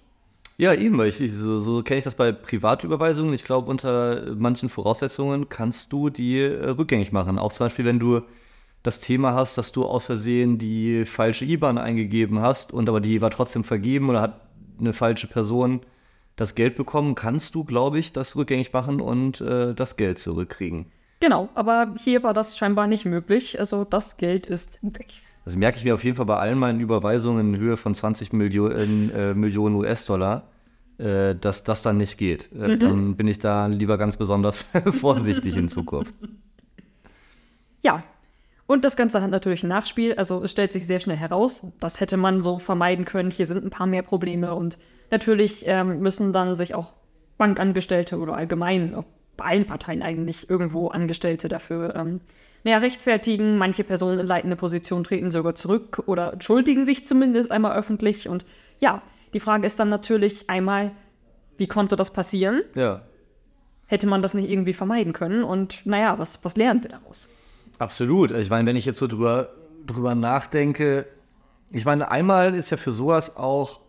Ja, 0.58 0.72
eben, 0.72 0.96
weil 0.96 1.08
ich, 1.08 1.32
so, 1.32 1.58
so 1.58 1.82
kenne 1.82 1.98
ich 1.98 2.04
das 2.04 2.14
bei 2.14 2.32
Privatüberweisungen. 2.32 3.34
Ich 3.34 3.44
glaube, 3.44 3.70
unter 3.70 4.34
manchen 4.36 4.68
Voraussetzungen 4.70 5.48
kannst 5.48 5.92
du 5.92 6.08
die 6.08 6.40
äh, 6.40 6.70
rückgängig 6.70 7.12
machen. 7.12 7.38
Auch 7.38 7.52
zum 7.52 7.66
Beispiel, 7.66 7.84
wenn 7.84 7.98
du 7.98 8.22
das 8.82 9.00
Thema 9.00 9.34
hast, 9.34 9.58
dass 9.58 9.72
du 9.72 9.84
aus 9.84 10.06
Versehen 10.06 10.58
die 10.58 11.04
falsche 11.04 11.44
IBAN 11.44 11.76
eingegeben 11.76 12.40
hast 12.40 12.72
und 12.72 12.88
aber 12.88 13.00
die 13.00 13.20
war 13.20 13.30
trotzdem 13.30 13.64
vergeben 13.64 14.08
oder 14.08 14.22
hat 14.22 14.40
eine 14.78 14.92
falsche 14.92 15.26
Person 15.26 15.80
das 16.36 16.54
Geld 16.54 16.76
bekommen, 16.76 17.14
kannst 17.14 17.54
du, 17.54 17.64
glaube 17.64 17.98
ich, 17.98 18.12
das 18.12 18.36
rückgängig 18.36 18.72
machen 18.72 19.00
und 19.00 19.40
äh, 19.40 19.74
das 19.74 19.96
Geld 19.96 20.18
zurückkriegen. 20.18 20.86
Genau, 21.20 21.48
aber 21.54 21.94
hier 21.98 22.22
war 22.22 22.34
das 22.34 22.56
scheinbar 22.56 22.86
nicht 22.86 23.06
möglich. 23.06 23.58
Also 23.58 23.84
das 23.84 24.18
Geld 24.18 24.46
ist 24.46 24.78
weg. 24.82 25.14
Das 25.46 25.54
merke 25.54 25.78
ich 25.78 25.84
mir 25.84 25.94
auf 25.94 26.02
jeden 26.02 26.16
Fall 26.16 26.26
bei 26.26 26.38
allen 26.38 26.58
meinen 26.58 26.80
Überweisungen 26.80 27.54
in 27.54 27.60
Höhe 27.60 27.76
von 27.76 27.94
20 27.94 28.32
Millionen, 28.32 29.12
äh, 29.14 29.32
Millionen 29.32 29.76
US-Dollar, 29.76 30.48
äh, 30.98 31.36
dass 31.36 31.62
das 31.62 31.82
dann 31.82 31.98
nicht 31.98 32.18
geht. 32.18 32.50
Äh, 32.52 32.68
mhm. 32.68 32.78
Dann 32.80 33.16
bin 33.16 33.28
ich 33.28 33.38
da 33.38 33.66
lieber 33.66 33.96
ganz 33.96 34.16
besonders 34.16 34.62
vorsichtig 35.00 35.56
in 35.56 35.68
Zukunft. 35.68 36.12
Ja, 37.80 38.02
und 38.66 38.84
das 38.84 38.96
Ganze 38.96 39.22
hat 39.22 39.30
natürlich 39.30 39.62
ein 39.62 39.68
Nachspiel. 39.68 40.14
Also 40.14 40.42
es 40.42 40.50
stellt 40.50 40.72
sich 40.72 40.84
sehr 40.84 40.98
schnell 40.98 41.16
heraus, 41.16 41.68
das 41.78 42.00
hätte 42.00 42.16
man 42.16 42.40
so 42.40 42.58
vermeiden 42.58 43.04
können. 43.04 43.30
Hier 43.30 43.46
sind 43.46 43.64
ein 43.64 43.70
paar 43.70 43.86
mehr 43.86 44.02
Probleme 44.02 44.52
und 44.52 44.78
natürlich 45.12 45.62
ähm, 45.68 46.00
müssen 46.00 46.32
dann 46.32 46.56
sich 46.56 46.74
auch 46.74 46.94
Bankangestellte 47.38 48.18
oder 48.18 48.34
allgemein 48.34 48.96
bei 49.36 49.44
allen 49.44 49.66
Parteien 49.66 50.02
eigentlich 50.02 50.48
irgendwo 50.48 50.88
Angestellte 50.88 51.48
dafür 51.48 51.94
ähm, 51.96 52.20
naja, 52.66 52.78
rechtfertigen. 52.78 53.58
Manche 53.58 53.84
Personen 53.84 54.18
in 54.18 54.26
leitende 54.26 54.56
Position 54.56 55.04
treten 55.04 55.30
sogar 55.30 55.54
zurück 55.54 56.02
oder 56.06 56.32
entschuldigen 56.32 56.84
sich 56.84 57.06
zumindest 57.06 57.52
einmal 57.52 57.78
öffentlich. 57.78 58.28
Und 58.28 58.44
ja, 58.80 59.02
die 59.34 59.40
Frage 59.40 59.66
ist 59.66 59.78
dann 59.78 59.88
natürlich 59.88 60.50
einmal, 60.50 60.90
Wie 61.58 61.68
konnte 61.68 61.96
das 61.96 62.12
passieren? 62.12 62.62
Ja. 62.74 63.02
Hätte 63.86 64.06
man 64.06 64.20
das 64.20 64.34
nicht 64.34 64.50
irgendwie 64.50 64.72
vermeiden 64.72 65.12
können? 65.12 65.44
Und 65.44 65.86
naja, 65.86 66.18
was, 66.18 66.44
was 66.44 66.56
lernen 66.56 66.82
wir 66.82 66.90
daraus? 66.90 67.30
Absolut. 67.78 68.32
Ich 68.32 68.50
meine, 68.50 68.66
wenn 68.68 68.76
ich 68.76 68.84
jetzt 68.84 68.98
so 68.98 69.06
drüber, 69.06 69.50
drüber 69.86 70.14
nachdenke, 70.14 71.06
ich 71.70 71.84
meine, 71.84 72.10
einmal 72.10 72.54
ist 72.54 72.70
ja 72.70 72.76
für 72.76 72.92
sowas 72.92 73.36
auch 73.36 73.80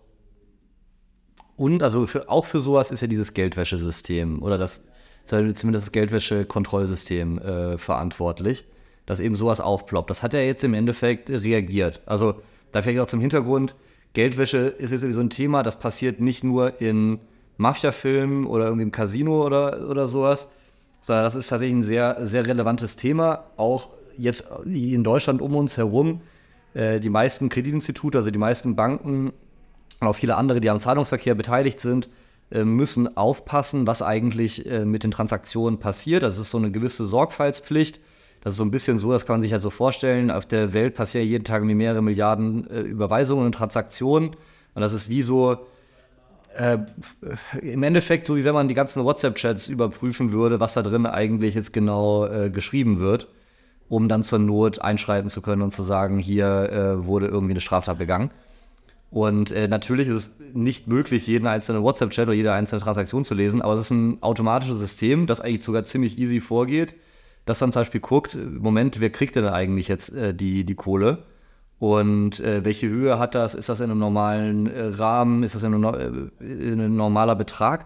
und 1.56 1.82
also 1.82 2.06
für, 2.06 2.30
auch 2.30 2.46
für 2.46 2.62
sowas 2.62 2.92
ist 2.92 3.02
ja 3.02 3.08
dieses 3.08 3.34
Geldwäschesystem 3.34 4.44
oder 4.44 4.58
das 4.60 4.84
zumindest 5.28 5.88
das 5.88 5.92
Geldwäschekontrollsystem 5.92 7.40
äh, 7.40 7.78
verantwortlich, 7.78 8.66
dass 9.06 9.20
eben 9.20 9.36
sowas 9.36 9.62
aufploppt. 9.62 10.10
Das 10.10 10.24
hat 10.24 10.34
ja 10.34 10.40
jetzt 10.40 10.64
im 10.64 10.74
Endeffekt 10.74 11.30
reagiert. 11.30 12.02
Also 12.06 12.36
da 12.72 12.82
vielleicht 12.82 13.00
auch 13.00 13.08
zum 13.08 13.22
Hintergrund, 13.22 13.76
Geldwäsche 14.14 14.58
ist 14.58 14.92
jetzt 14.92 15.02
sowieso 15.02 15.22
ein 15.22 15.30
Thema, 15.30 15.64
das 15.64 15.80
passiert 15.80 16.20
nicht 16.20 16.44
nur 16.44 16.82
in 16.82 17.20
Mafia-Filmen 17.58 18.46
oder 18.46 18.66
irgendwie 18.66 18.84
im 18.84 18.92
Casino 18.92 19.46
oder, 19.46 19.90
oder 19.90 20.08
sowas, 20.08 20.50
sondern 21.02 21.24
das 21.24 21.36
ist 21.36 21.48
tatsächlich 21.48 21.78
ein 21.78 21.84
sehr, 21.84 22.26
sehr 22.26 22.46
relevantes 22.48 22.96
Thema, 22.96 23.46
auch 23.58 23.90
jetzt 24.18 24.50
in 24.66 25.04
Deutschland 25.04 25.42
um 25.42 25.56
uns 25.56 25.78
herum. 25.78 26.22
Äh, 26.74 27.00
die 27.00 27.10
meisten 27.10 27.50
Kreditinstitute, 27.50 28.18
also 28.18 28.32
die 28.32 28.40
meisten 28.40 28.76
Banken 28.76 29.34
und 30.00 30.08
auch 30.08 30.16
viele 30.16 30.36
andere, 30.36 30.62
die 30.62 30.70
am 30.70 30.80
Zahlungsverkehr 30.80 31.36
beteiligt 31.36 31.80
sind, 31.80 32.10
müssen 32.64 33.18
aufpassen, 33.18 33.88
was 33.88 34.02
eigentlich 34.02 34.66
äh, 34.66 34.86
mit 34.86 35.04
den 35.04 35.12
Transaktionen 35.12 35.80
passiert. 35.80 36.24
Das 36.24 36.38
ist 36.38 36.52
so 36.52 36.58
eine 36.58 36.72
gewisse 36.72 37.06
Sorgfaltspflicht. 37.06 38.00
Das 38.42 38.54
ist 38.54 38.58
so 38.58 38.64
ein 38.64 38.72
bisschen 38.72 39.00
so, 39.00 39.12
das 39.12 39.26
kann 39.26 39.36
man 39.36 39.42
sich 39.42 39.52
halt 39.52 39.62
so 39.62 39.70
vorstellen. 39.70 40.32
Auf 40.32 40.46
der 40.46 40.74
Welt 40.74 40.96
passieren 40.96 41.28
jeden 41.28 41.44
Tag 41.44 41.64
mehrere 41.64 42.02
Milliarden 42.02 42.70
äh, 42.70 42.82
Überweisungen 42.82 43.46
und 43.46 43.52
Transaktionen. 43.52 44.30
Und 44.76 44.82
das 44.82 44.94
ist 44.94 45.10
wie 45.10 45.24
so, 45.24 45.58
äh, 46.56 46.78
im 47.62 47.84
Endeffekt 47.84 48.26
so, 48.26 48.36
wie 48.36 48.44
wenn 48.44 48.54
man 48.54 48.68
die 48.68 48.74
ganzen 48.74 49.04
WhatsApp-Chats 49.04 49.68
überprüfen 49.68 50.32
würde, 50.32 50.60
was 50.60 50.74
da 50.74 50.82
drin 50.82 51.06
eigentlich 51.06 51.56
jetzt 51.56 51.74
genau 51.74 52.26
äh, 52.26 52.50
geschrieben 52.50 53.00
wird, 53.00 53.28
um 53.90 54.10
dann 54.10 54.24
zur 54.24 54.40
Not 54.40 54.80
einschreiten 54.80 55.30
zu 55.30 55.42
können 55.42 55.62
und 55.62 55.74
zu 55.74 55.84
sagen, 55.84 56.20
hier 56.20 56.48
äh, 56.72 57.06
wurde 57.06 57.28
irgendwie 57.28 57.54
eine 57.54 57.62
Straftat 57.62 57.98
begangen. 57.98 58.32
Und 59.10 59.52
äh, 59.52 59.68
natürlich 59.68 60.08
ist 60.08 60.16
es 60.16 60.40
nicht 60.54 60.88
möglich, 60.88 61.28
jeden 61.28 61.48
einzelnen 61.48 61.84
WhatsApp-Chat 61.84 62.28
oder 62.28 62.36
jede 62.36 62.52
einzelne 62.52 62.82
Transaktion 62.82 63.24
zu 63.24 63.36
lesen, 63.36 63.62
aber 63.62 63.74
es 63.74 63.82
ist 63.82 63.92
ein 63.92 64.22
automatisches 64.22 64.80
System, 64.80 65.28
das 65.28 65.40
eigentlich 65.40 65.64
sogar 65.64 65.84
ziemlich 65.84 66.18
easy 66.18 66.42
vorgeht, 66.42 66.94
das 67.46 67.60
dann 67.60 67.72
zum 67.72 67.82
Beispiel 67.82 68.02
guckt, 68.02 68.38
Moment, 68.60 69.00
wer 69.00 69.10
kriegt 69.10 69.36
denn 69.38 69.46
eigentlich 69.46 69.88
jetzt 69.88 70.14
äh, 70.14 70.34
die, 70.34 70.66
die 70.66 70.76
Kohle? 70.76 71.24
Und 71.80 72.40
äh, 72.40 72.66
welche 72.66 72.90
Höhe 72.90 73.20
hat 73.20 73.36
das? 73.36 73.54
Ist 73.54 73.70
das 73.70 73.80
in 73.80 73.92
einem 73.92 74.00
normalen 74.00 74.68
äh, 74.68 74.86
Rahmen? 74.86 75.44
Ist 75.44 75.56
das 75.56 75.64
in 75.64 75.74
einem, 75.74 75.84
äh, 76.40 76.44
in 76.44 76.82
einem 76.82 76.96
normaler 76.96 77.36
Betrag? 77.36 77.86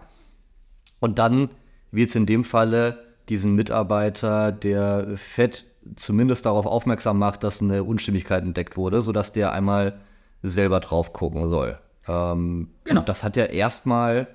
Und 0.98 1.18
dann 1.18 1.50
wird 1.90 2.08
es 2.08 2.16
in 2.16 2.26
dem 2.26 2.42
Falle 2.42 2.98
diesen 3.28 3.54
Mitarbeiter, 3.54 4.50
der 4.50 5.16
FED 5.16 5.66
zumindest 5.96 6.46
darauf 6.46 6.64
aufmerksam 6.64 7.18
macht, 7.18 7.44
dass 7.44 7.60
eine 7.60 7.84
Unstimmigkeit 7.84 8.44
entdeckt 8.44 8.76
wurde, 8.76 9.02
sodass 9.02 9.32
der 9.32 9.52
einmal 9.52 10.00
selber 10.42 10.80
drauf 10.80 11.12
gucken 11.12 11.46
soll. 11.46 11.78
Ähm, 12.08 12.68
genau. 12.84 13.02
das 13.02 13.22
hat 13.22 13.36
ja 13.36 13.44
erstmal 13.44 14.26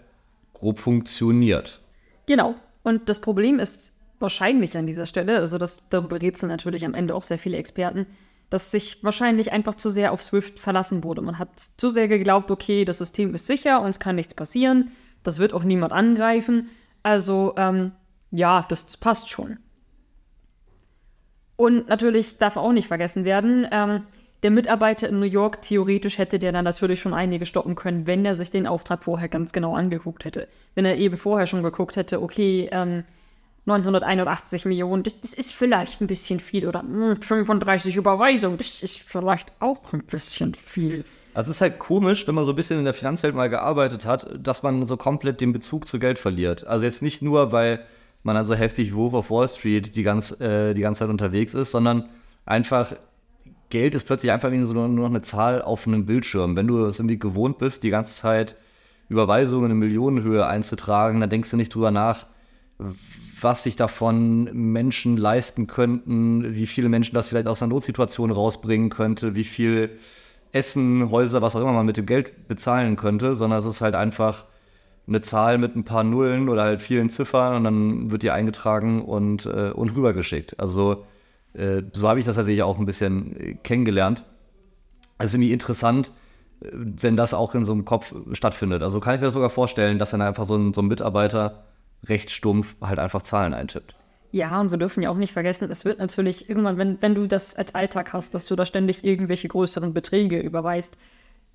grob 0.53 0.79
funktioniert. 0.79 1.81
Genau. 2.25 2.55
Und 2.83 3.09
das 3.09 3.19
Problem 3.19 3.59
ist 3.59 3.93
wahrscheinlich 4.19 4.77
an 4.77 4.87
dieser 4.87 5.05
Stelle, 5.05 5.37
also 5.37 5.57
das, 5.57 5.89
darüber 5.89 6.21
rätseln 6.21 6.49
natürlich 6.49 6.85
am 6.85 6.93
Ende 6.93 7.13
auch 7.13 7.23
sehr 7.23 7.37
viele 7.37 7.57
Experten, 7.57 8.07
dass 8.49 8.71
sich 8.71 9.03
wahrscheinlich 9.03 9.51
einfach 9.51 9.75
zu 9.75 9.89
sehr 9.89 10.11
auf 10.13 10.23
Swift 10.23 10.59
verlassen 10.59 11.03
wurde. 11.03 11.21
Man 11.21 11.37
hat 11.37 11.59
zu 11.59 11.89
sehr 11.89 12.07
geglaubt, 12.07 12.49
okay, 12.49 12.85
das 12.85 12.99
System 12.99 13.33
ist 13.33 13.45
sicher, 13.45 13.81
uns 13.81 13.99
kann 13.99 14.15
nichts 14.15 14.33
passieren, 14.33 14.91
das 15.23 15.39
wird 15.39 15.53
auch 15.53 15.63
niemand 15.63 15.91
angreifen. 15.91 16.69
Also, 17.03 17.53
ähm, 17.57 17.91
ja, 18.31 18.65
das 18.69 18.97
passt 18.97 19.29
schon. 19.29 19.59
Und 21.57 21.89
natürlich 21.89 22.37
darf 22.37 22.55
auch 22.55 22.71
nicht 22.71 22.87
vergessen 22.87 23.25
werden, 23.25 23.67
ähm, 23.71 24.03
der 24.43 24.51
Mitarbeiter 24.51 25.09
in 25.09 25.19
New 25.19 25.25
York, 25.25 25.61
theoretisch 25.61 26.17
hätte 26.17 26.37
der 26.37 26.51
dann 26.51 26.65
natürlich 26.65 26.99
schon 26.99 27.13
einige 27.13 27.45
stoppen 27.45 27.75
können, 27.75 28.05
wenn 28.05 28.23
er 28.23 28.35
sich 28.35 28.51
den 28.51 28.67
Auftrag 28.67 29.03
vorher 29.03 29.29
ganz 29.29 29.51
genau 29.51 29.75
angeguckt 29.75 30.25
hätte. 30.25 30.47
Wenn 30.75 30.85
er 30.85 30.97
eben 30.97 31.17
vorher 31.17 31.47
schon 31.47 31.63
geguckt 31.63 31.95
hätte, 31.95 32.21
okay, 32.21 32.69
ähm, 32.71 33.03
981 33.65 34.65
Millionen, 34.65 35.03
das, 35.03 35.19
das, 35.19 35.33
ist 35.33 35.53
vielleicht 35.53 36.01
ein 36.01 36.07
bisschen 36.07 36.39
viel. 36.39 36.67
Oder 36.67 36.83
mh, 36.83 37.15
hm, 37.15 37.21
35 37.21 37.95
Überweisungen, 37.95 38.57
das 38.57 38.81
ist 38.83 38.99
vielleicht 38.99 39.51
auch 39.59 39.91
ein 39.91 40.03
bisschen 40.03 40.53
viel. 40.53 41.03
Also 41.33 41.51
es 41.51 41.57
ist 41.57 41.61
halt 41.61 41.77
komisch, 41.79 42.27
wenn 42.27 42.35
man 42.35 42.45
so 42.45 42.53
ein 42.53 42.55
bisschen 42.55 42.79
in 42.79 42.85
der 42.85 42.93
Finanzwelt 42.93 43.35
mal 43.35 43.49
gearbeitet 43.49 44.05
hat, 44.05 44.27
dass 44.39 44.63
man 44.63 44.87
so 44.87 44.97
komplett 44.97 45.41
den 45.41 45.51
Bezug 45.51 45.87
zu 45.87 45.99
Geld 45.99 46.17
verliert. 46.17 46.65
Also 46.65 46.85
jetzt 46.85 47.01
nicht 47.01 47.21
nur, 47.21 47.51
weil 47.51 47.83
man 48.23 48.35
dann 48.35 48.45
so 48.45 48.55
heftig 48.55 48.95
Wolf 48.95 49.13
of 49.13 49.29
Wall 49.29 49.47
Street 49.47 49.95
die, 49.95 50.03
ganz, 50.03 50.39
äh, 50.39 50.73
die 50.73 50.81
ganze 50.81 50.99
Zeit 50.99 51.09
unterwegs 51.09 51.53
ist, 51.53 51.71
sondern 51.71 52.09
einfach 52.45 52.93
Geld 53.69 53.95
ist 53.95 54.05
plötzlich 54.05 54.31
einfach 54.31 54.49
nur 54.49 54.87
noch 54.87 55.05
eine 55.05 55.21
Zahl 55.21 55.61
auf 55.61 55.87
einem 55.87 56.05
Bildschirm. 56.05 56.55
Wenn 56.55 56.67
du 56.67 56.85
es 56.85 56.99
irgendwie 56.99 57.19
gewohnt 57.19 57.57
bist, 57.57 57.83
die 57.83 57.89
ganze 57.89 58.15
Zeit 58.15 58.55
Überweisungen 59.09 59.71
in 59.71 59.77
Millionenhöhe 59.77 60.45
einzutragen, 60.45 61.19
dann 61.19 61.29
denkst 61.29 61.51
du 61.51 61.57
nicht 61.57 61.73
drüber 61.73 61.91
nach, 61.91 62.27
was 63.41 63.63
sich 63.63 63.75
davon 63.75 64.45
Menschen 64.53 65.17
leisten 65.17 65.67
könnten, 65.67 66.55
wie 66.55 66.67
viele 66.67 66.89
Menschen 66.89 67.13
das 67.13 67.27
vielleicht 67.27 67.47
aus 67.47 67.61
einer 67.61 67.73
Notsituation 67.73 68.31
rausbringen 68.31 68.89
könnte, 68.89 69.35
wie 69.35 69.43
viel 69.43 69.97
Essen, 70.51 71.11
Häuser, 71.11 71.41
was 71.41 71.55
auch 71.55 71.61
immer 71.61 71.73
man 71.73 71.85
mit 71.85 71.97
dem 71.97 72.05
Geld 72.05 72.47
bezahlen 72.47 72.95
könnte, 72.95 73.35
sondern 73.35 73.59
es 73.59 73.65
ist 73.65 73.81
halt 73.81 73.95
einfach 73.95 74.45
eine 75.07 75.21
Zahl 75.21 75.57
mit 75.57 75.75
ein 75.75 75.83
paar 75.85 76.03
Nullen 76.03 76.49
oder 76.49 76.63
halt 76.63 76.81
vielen 76.81 77.09
Ziffern 77.09 77.55
und 77.55 77.63
dann 77.63 78.11
wird 78.11 78.23
die 78.23 78.31
eingetragen 78.31 79.01
und, 79.03 79.45
äh, 79.45 79.71
und 79.71 79.95
rübergeschickt. 79.95 80.59
Also 80.59 81.05
so 81.93 82.07
habe 82.07 82.19
ich 82.19 82.25
das 82.25 82.35
tatsächlich 82.35 82.63
auch 82.63 82.77
ein 82.77 82.85
bisschen 82.85 83.35
äh, 83.39 83.53
kennengelernt. 83.55 84.23
Es 85.17 85.27
ist 85.27 85.33
irgendwie 85.35 85.53
interessant, 85.53 86.11
äh, 86.61 86.67
wenn 86.71 87.15
das 87.15 87.33
auch 87.33 87.55
in 87.55 87.65
so 87.65 87.73
einem 87.73 87.85
Kopf 87.85 88.13
stattfindet. 88.33 88.83
Also 88.83 88.99
kann 88.99 89.15
ich 89.15 89.21
mir 89.21 89.31
sogar 89.31 89.49
vorstellen, 89.49 89.99
dass 89.99 90.11
dann 90.11 90.21
einfach 90.21 90.45
so 90.45 90.55
ein, 90.55 90.73
so 90.73 90.81
ein 90.81 90.87
Mitarbeiter 90.87 91.65
recht 92.05 92.29
stumpf 92.29 92.75
halt 92.81 92.99
einfach 92.99 93.23
Zahlen 93.23 93.53
eintippt. 93.53 93.95
Ja, 94.31 94.59
und 94.59 94.71
wir 94.71 94.77
dürfen 94.77 95.01
ja 95.01 95.09
auch 95.09 95.17
nicht 95.17 95.33
vergessen, 95.33 95.71
es 95.71 95.85
wird 95.85 95.99
natürlich 95.99 96.49
irgendwann, 96.49 96.77
wenn, 96.77 97.01
wenn 97.01 97.15
du 97.15 97.27
das 97.27 97.55
als 97.55 97.73
Alltag 97.73 98.13
hast, 98.13 98.33
dass 98.33 98.45
du 98.45 98.55
da 98.55 98.65
ständig 98.65 99.03
irgendwelche 99.03 99.47
größeren 99.47 99.93
Beträge 99.93 100.39
überweist, 100.39 100.97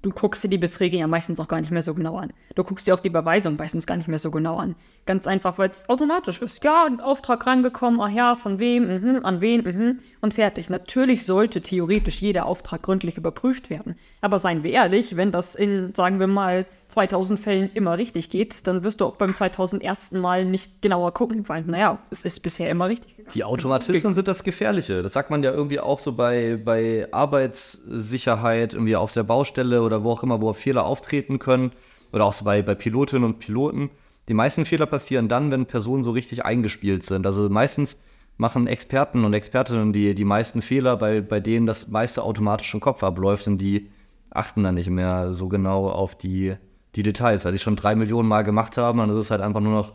du 0.03 0.11
guckst 0.11 0.45
dir 0.45 0.49
die 0.49 0.59
Beträge 0.59 0.99
ja 0.99 1.07
meistens 1.07 1.41
auch 1.41 1.49
gar 1.49 1.61
nicht 1.61 1.71
mehr 1.71 1.83
so 1.83 1.95
genau 1.95 2.19
an. 2.19 2.33
Du 2.55 2.65
guckst 2.65 2.87
dir 2.87 2.95
auch 2.95 3.01
die 3.01 3.09
Überweisung 3.09 3.57
meistens 3.57 3.87
gar 3.87 3.97
nicht 3.97 4.09
mehr 4.09 4.19
so 4.19 4.31
genau 4.31 4.57
an. 4.57 4.75
Ganz 5.07 5.27
einfach, 5.27 5.59
weil 5.59 5.71
es 5.71 5.89
automatisch 5.89 6.43
ist. 6.43 6.63
Ja, 6.65 6.85
ein 6.85 7.01
Auftrag 7.01 7.47
rangekommen, 7.47 8.01
ach 8.01 8.11
ja, 8.11 8.35
von 8.35 8.59
wem, 8.59 8.85
mh, 8.85 9.21
an 9.21 9.41
wen, 9.41 9.63
mh, 9.63 9.95
und 10.21 10.35
fertig. 10.35 10.69
Natürlich 10.69 11.25
sollte 11.25 11.63
theoretisch 11.63 12.21
jeder 12.21 12.47
Auftrag 12.47 12.83
gründlich 12.83 13.17
überprüft 13.17 13.71
werden. 13.71 13.97
Aber 14.21 14.39
seien 14.39 14.63
wir 14.63 14.73
ehrlich, 14.73 15.17
wenn 15.17 15.33
das 15.33 15.55
in, 15.55 15.95
sagen 15.95 16.21
wir 16.21 16.27
mal, 16.27 16.67
2000 16.93 17.41
Fällen 17.41 17.71
immer 17.75 17.97
richtig 17.97 18.31
geht, 18.31 18.67
dann 18.67 18.85
wirst 18.85 19.01
du 19.01 19.07
auch 19.07 19.17
beim 19.17 19.35
2001. 19.35 20.13
Mal 20.13 20.45
nicht 20.45 20.83
genauer 20.83 21.13
gucken, 21.13 21.49
weil, 21.49 21.63
naja, 21.63 21.99
es 22.11 22.25
ist 22.25 22.41
bisher 22.41 22.71
immer 22.71 22.89
richtig 22.89 23.17
gegangen. 23.17 23.33
Die 23.35 23.45
Automatismen 23.45 24.15
sind 24.15 24.29
das 24.29 24.45
Gefährliche. 24.45 25.03
Das 25.03 25.15
sagt 25.15 25.31
man 25.31 25.43
ja 25.43 25.53
irgendwie 25.53 25.81
auch 25.81 25.99
so 25.99 26.13
bei, 26.13 26.61
bei 26.63 27.09
Arbeitssicherheit, 27.11 28.75
irgendwie 28.75 28.97
auf 28.97 29.13
der 29.13 29.23
Baustelle 29.23 29.83
oder 29.83 30.05
wo 30.05 30.11
auch 30.11 30.23
immer, 30.23 30.41
wo 30.41 30.53
Fehler 30.53 30.85
auftreten 30.85 31.39
können. 31.39 31.73
Oder 32.13 32.27
auch 32.27 32.35
so 32.35 32.45
bei, 32.45 32.61
bei 32.61 32.75
Pilotinnen 32.75 33.25
und 33.25 33.39
Piloten. 33.39 33.91
Die 34.29 34.35
meisten 34.35 34.67
Fehler 34.67 34.87
passieren 34.87 35.29
dann, 35.29 35.51
wenn 35.51 35.67
Personen 35.67 36.05
so 36.05 36.11
richtig 36.11 36.45
eingespielt 36.45 37.05
sind. 37.05 37.25
Also 37.25 37.49
meistens 37.49 38.03
machen 38.37 38.67
Experten 38.67 39.25
und 39.25 39.33
Expertinnen 39.33 39.93
die, 39.93 40.15
die 40.15 40.25
meisten 40.25 40.61
Fehler, 40.61 40.97
bei, 40.97 41.23
bei 41.23 41.41
denen 41.41 41.67
das 41.67 41.89
meiste 41.89 42.23
automatisch 42.23 42.73
im 42.75 42.81
Kopf 42.81 43.03
abläuft 43.03 43.47
und 43.47 43.59
die 43.59 43.91
achten 44.31 44.63
dann 44.63 44.75
nicht 44.75 44.91
mehr 44.91 45.33
so 45.33 45.49
genau 45.49 45.89
auf 45.89 46.15
die 46.15 46.57
die 46.95 47.03
Details, 47.03 47.45
weil 47.45 47.53
sie 47.53 47.59
schon 47.59 47.77
drei 47.77 47.95
Millionen 47.95 48.29
Mal 48.29 48.43
gemacht 48.43 48.77
haben, 48.77 48.99
dann 48.99 49.11
ist 49.11 49.17
es 49.17 49.31
halt 49.31 49.41
einfach 49.41 49.61
nur 49.61 49.73
noch, 49.73 49.93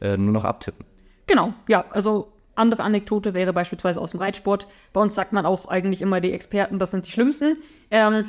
äh, 0.00 0.16
nur 0.16 0.32
noch 0.32 0.44
abtippen. 0.44 0.84
Genau, 1.26 1.54
ja, 1.68 1.84
also 1.90 2.32
andere 2.54 2.82
Anekdote 2.82 3.34
wäre 3.34 3.52
beispielsweise 3.52 4.00
aus 4.00 4.12
dem 4.12 4.20
Reitsport. 4.20 4.66
Bei 4.92 5.00
uns 5.00 5.14
sagt 5.14 5.32
man 5.32 5.46
auch 5.46 5.66
eigentlich 5.66 6.02
immer, 6.02 6.20
die 6.20 6.32
Experten, 6.32 6.78
das 6.78 6.90
sind 6.90 7.06
die 7.06 7.12
Schlimmsten. 7.12 7.58
Ähm, 7.90 8.26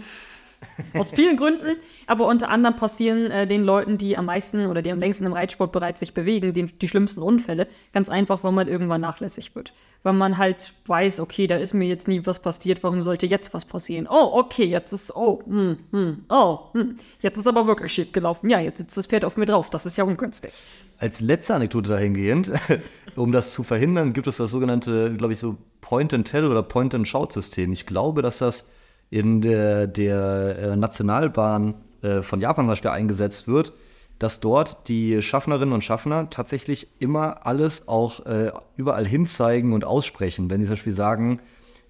aus 0.95 1.11
vielen 1.11 1.37
Gründen. 1.37 1.77
Aber 2.07 2.27
unter 2.27 2.49
anderem 2.49 2.75
passieren 2.75 3.29
äh, 3.29 3.47
den 3.47 3.63
Leuten, 3.63 3.97
die 3.97 4.17
am 4.17 4.25
meisten 4.25 4.65
oder 4.65 4.81
die 4.81 4.91
am 4.91 4.99
längsten 4.99 5.25
im 5.25 5.33
Reitsport 5.33 5.71
bereits 5.71 5.99
sich 5.99 6.13
bewegen, 6.13 6.53
die, 6.53 6.65
die 6.65 6.87
schlimmsten 6.87 7.21
Unfälle. 7.21 7.67
Ganz 7.93 8.09
einfach, 8.09 8.43
weil 8.43 8.51
man 8.51 8.67
irgendwann 8.67 9.01
nachlässig 9.01 9.55
wird 9.55 9.73
weil 10.07 10.13
man 10.13 10.37
halt 10.37 10.71
weiß, 10.85 11.19
okay, 11.19 11.47
da 11.47 11.57
ist 11.57 11.73
mir 11.73 11.85
jetzt 11.85 12.07
nie 12.07 12.25
was 12.25 12.41
passiert, 12.41 12.81
warum 12.81 13.03
sollte 13.03 13.25
jetzt 13.25 13.53
was 13.53 13.65
passieren? 13.65 14.07
Oh, 14.09 14.39
okay, 14.39 14.63
jetzt 14.63 14.93
ist, 14.93 15.13
oh, 15.13 15.43
hm, 15.45 15.79
hm, 15.91 16.23
oh, 16.29 16.59
hm, 16.71 16.95
jetzt 17.21 17.37
ist 17.37 17.45
aber 17.45 17.67
wirklich 17.67 17.91
schief 17.91 18.13
gelaufen. 18.13 18.49
Ja, 18.49 18.61
jetzt 18.61 18.77
sitzt 18.77 18.95
das 18.95 19.07
Pferd 19.07 19.25
auf 19.25 19.35
mir 19.35 19.45
drauf, 19.45 19.69
das 19.69 19.85
ist 19.85 19.97
ja 19.97 20.05
ungünstig. 20.05 20.53
Als 20.97 21.19
letzte 21.19 21.55
Anekdote 21.55 21.89
dahingehend, 21.89 22.53
um 23.17 23.33
das 23.33 23.51
zu 23.51 23.63
verhindern, 23.63 24.13
gibt 24.13 24.27
es 24.27 24.37
das 24.37 24.49
sogenannte, 24.49 25.13
glaube 25.17 25.33
ich, 25.33 25.39
so 25.39 25.57
Point-and-Tell 25.81 26.47
oder 26.47 26.63
Point-and-Shout-System. 26.63 27.73
Ich 27.73 27.85
glaube, 27.85 28.21
dass 28.21 28.37
das 28.37 28.71
in 29.09 29.41
der, 29.41 29.87
der 29.87 30.57
äh, 30.57 30.75
Nationalbahn 30.77 31.73
äh, 32.01 32.21
von 32.21 32.39
Japan 32.39 32.63
zum 32.63 32.69
Beispiel 32.69 32.91
eingesetzt 32.91 33.49
wird, 33.49 33.73
dass 34.19 34.39
dort 34.39 34.88
die 34.88 35.21
Schaffnerinnen 35.21 35.74
und 35.74 35.83
Schaffner 35.83 36.29
tatsächlich 36.29 36.88
immer 37.00 37.45
alles 37.45 37.88
auch 37.88 38.25
äh, 38.25 38.51
überall 38.75 39.05
hinzeigen 39.05 39.74
und 39.74 39.86
aussprechen. 39.86 40.50
Wenn 40.50 40.62
sie 40.62 40.67
zum 40.67 40.74
Beispiel 40.74 40.93
sagen, 40.93 41.39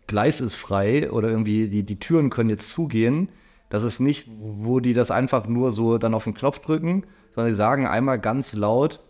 Gleis 0.07 0.41
ist 0.41 0.55
frei 0.55 1.11
oder 1.11 1.29
irgendwie 1.29 1.69
die, 1.69 1.83
die 1.83 1.99
Türen 1.99 2.29
können 2.29 2.49
jetzt 2.49 2.69
zugehen, 2.71 3.29
das 3.69 3.83
ist 3.83 3.99
nicht, 3.99 4.29
wo 4.39 4.79
die 4.79 4.93
das 4.93 5.11
einfach 5.11 5.47
nur 5.47 5.71
so 5.71 5.97
dann 5.97 6.13
auf 6.13 6.23
den 6.23 6.33
Knopf 6.33 6.59
drücken, 6.59 7.05
sondern 7.33 7.51
sie 7.51 7.57
sagen 7.57 7.85
einmal 7.85 8.19
ganz 8.19 8.53
laut, 8.53 9.01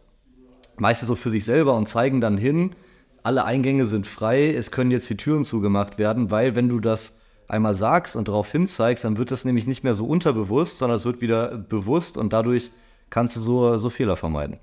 meistens 0.77 1.07
so 1.07 1.15
für 1.15 1.29
sich 1.29 1.45
selber 1.45 1.75
und 1.75 1.88
zeigen 1.88 2.21
dann 2.21 2.38
hin, 2.38 2.75
alle 3.24 3.45
Eingänge 3.45 3.86
sind 3.86 4.07
frei, 4.07 4.53
es 4.53 4.71
können 4.71 4.91
jetzt 4.91 5.09
die 5.09 5.17
Türen 5.17 5.43
zugemacht 5.43 6.00
werden, 6.00 6.31
weil 6.31 6.55
wenn 6.55 6.69
du 6.69 6.79
das 6.79 7.19
einmal 7.47 7.74
sagst 7.75 8.15
und 8.15 8.27
darauf 8.27 8.51
hinzeigst, 8.51 9.03
dann 9.03 9.17
wird 9.17 9.31
das 9.31 9.45
nämlich 9.45 9.67
nicht 9.67 9.83
mehr 9.83 9.93
so 9.93 10.05
unterbewusst, 10.05 10.77
sondern 10.77 10.97
es 10.97 11.05
wird 11.05 11.21
wieder 11.21 11.57
bewusst 11.57 12.17
und 12.17 12.33
dadurch 12.33 12.71
kannst 13.09 13.35
du 13.35 13.39
so, 13.39 13.77
so 13.77 13.89
Fehler 13.89 14.15
vermeiden. 14.15 14.59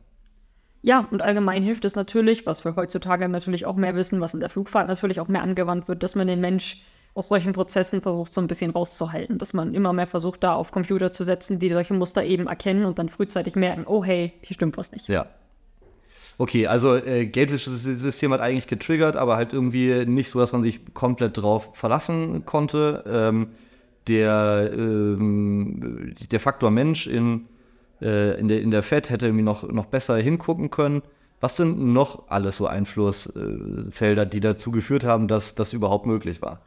Ja, 0.83 1.09
und 1.11 1.23
allgemein 1.23 1.63
hilft 1.63 1.87
es 1.87 1.97
natürlich, 1.97 2.45
was 2.45 2.65
wir 2.65 2.77
heutzutage 2.77 3.27
natürlich 3.29 3.65
auch 3.65 3.77
mehr 3.77 3.95
wissen, 3.95 4.21
was 4.21 4.35
in 4.35 4.41
der 4.41 4.51
Flugfahrt 4.51 4.87
natürlich 4.87 5.19
auch 5.19 5.29
mehr 5.29 5.43
angewandt 5.43 5.89
wird, 5.89 6.03
dass 6.03 6.15
man 6.15 6.27
den 6.27 6.43
Mensch 6.43 6.83
aus 7.15 7.29
solchen 7.29 7.53
Prozessen 7.53 8.03
versucht, 8.03 8.35
so 8.35 8.41
ein 8.41 8.49
bisschen 8.49 8.71
rauszuhalten. 8.73 9.39
Dass 9.39 9.55
man 9.55 9.73
immer 9.73 9.93
mehr 9.93 10.07
versucht, 10.07 10.43
da 10.43 10.55
auf 10.55 10.73
Computer 10.73 11.13
zu 11.13 11.25
setzen, 11.25 11.59
die 11.59 11.71
solche 11.71 11.95
Muster 11.95 12.25
eben 12.25 12.49
erkennen 12.49 12.85
und 12.85 12.99
dann 12.99 13.09
frühzeitig 13.09 13.55
merken, 13.55 13.85
oh 13.87 14.05
hey, 14.05 14.33
hier 14.43 14.55
stimmt 14.55 14.77
was 14.77 14.93
nicht. 14.93 15.09
Ja. 15.09 15.27
Okay, 16.37 16.67
also 16.67 16.97
äh, 16.97 17.27
Gateway-System 17.27 18.33
hat 18.33 18.41
eigentlich 18.41 18.67
getriggert, 18.67 19.17
aber 19.17 19.37
halt 19.37 19.53
irgendwie 19.53 20.05
nicht 20.05 20.29
so, 20.29 20.41
dass 20.41 20.53
man 20.53 20.63
sich 20.63 20.93
komplett 20.93 21.39
drauf 21.39 21.71
verlassen 21.75 22.45
konnte. 22.45 23.05
Ähm, 23.07 23.53
der, 24.09 24.71
ähm, 24.75 26.15
der 26.31 26.41
Faktor 26.41 26.71
Mensch 26.71 27.07
in 27.07 27.47
äh, 28.05 28.39
in, 28.39 28.49
der, 28.49 28.61
in 28.61 28.71
der 28.71 28.83
Fed 28.83 29.11
hätte 29.11 29.27
irgendwie 29.27 29.45
noch, 29.45 29.67
noch 29.69 29.87
besser 29.87 30.17
hingucken 30.17 30.71
können. 30.71 31.03
Was 31.41 31.57
sind 31.57 31.79
noch 31.79 32.29
alles 32.29 32.57
so 32.59 32.67
Einflussfelder, 32.67 34.25
die 34.27 34.41
dazu 34.41 34.71
geführt 34.71 35.05
haben, 35.05 35.29
dass 35.29 35.55
das 35.55 35.73
überhaupt 35.73 36.07
möglich 36.07 36.41
war? 36.41 36.61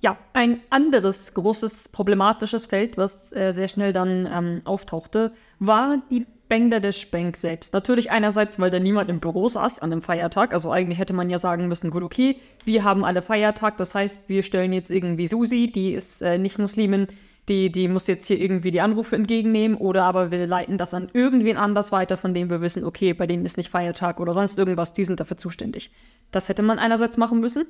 Ja, 0.00 0.16
ein 0.32 0.60
anderes 0.70 1.34
großes 1.34 1.88
problematisches 1.88 2.66
Feld, 2.66 2.96
was 2.96 3.32
äh, 3.32 3.52
sehr 3.52 3.68
schnell 3.68 3.92
dann 3.92 4.28
ähm, 4.32 4.60
auftauchte, 4.64 5.32
war 5.58 6.02
die 6.10 6.26
Bangladesh 6.48 7.10
Bank 7.10 7.36
selbst. 7.36 7.72
Natürlich 7.74 8.10
einerseits, 8.10 8.58
weil 8.58 8.70
da 8.70 8.78
niemand 8.78 9.10
im 9.10 9.20
Büro 9.20 9.48
saß 9.48 9.80
an 9.80 9.92
einem 9.92 10.02
Feiertag. 10.02 10.52
Also 10.52 10.70
eigentlich 10.70 10.98
hätte 10.98 11.12
man 11.12 11.30
ja 11.30 11.38
sagen 11.38 11.68
müssen, 11.68 11.90
gut, 11.90 12.02
okay, 12.02 12.36
wir 12.64 12.84
haben 12.84 13.04
alle 13.04 13.22
Feiertag. 13.22 13.76
Das 13.76 13.94
heißt, 13.94 14.28
wir 14.28 14.42
stellen 14.42 14.72
jetzt 14.72 14.90
irgendwie 14.90 15.26
Susi, 15.26 15.70
die 15.70 15.92
ist 15.92 16.22
äh, 16.22 16.38
nicht 16.38 16.58
Muslimin, 16.58 17.08
die, 17.48 17.70
die 17.72 17.88
muss 17.88 18.06
jetzt 18.06 18.26
hier 18.26 18.40
irgendwie 18.40 18.70
die 18.70 18.80
Anrufe 18.80 19.16
entgegennehmen 19.16 19.76
oder 19.76 20.04
aber 20.04 20.30
wir 20.30 20.46
leiten 20.46 20.78
das 20.78 20.94
an 20.94 21.08
irgendwen 21.12 21.56
anders 21.56 21.92
weiter, 21.92 22.16
von 22.16 22.34
dem 22.34 22.50
wir 22.50 22.60
wissen, 22.60 22.84
okay, 22.84 23.12
bei 23.14 23.26
denen 23.26 23.44
ist 23.44 23.56
nicht 23.56 23.70
Feiertag 23.70 24.20
oder 24.20 24.34
sonst 24.34 24.58
irgendwas, 24.58 24.92
die 24.92 25.04
sind 25.04 25.20
dafür 25.20 25.36
zuständig. 25.36 25.90
Das 26.30 26.48
hätte 26.48 26.62
man 26.62 26.78
einerseits 26.78 27.16
machen 27.16 27.40
müssen. 27.40 27.66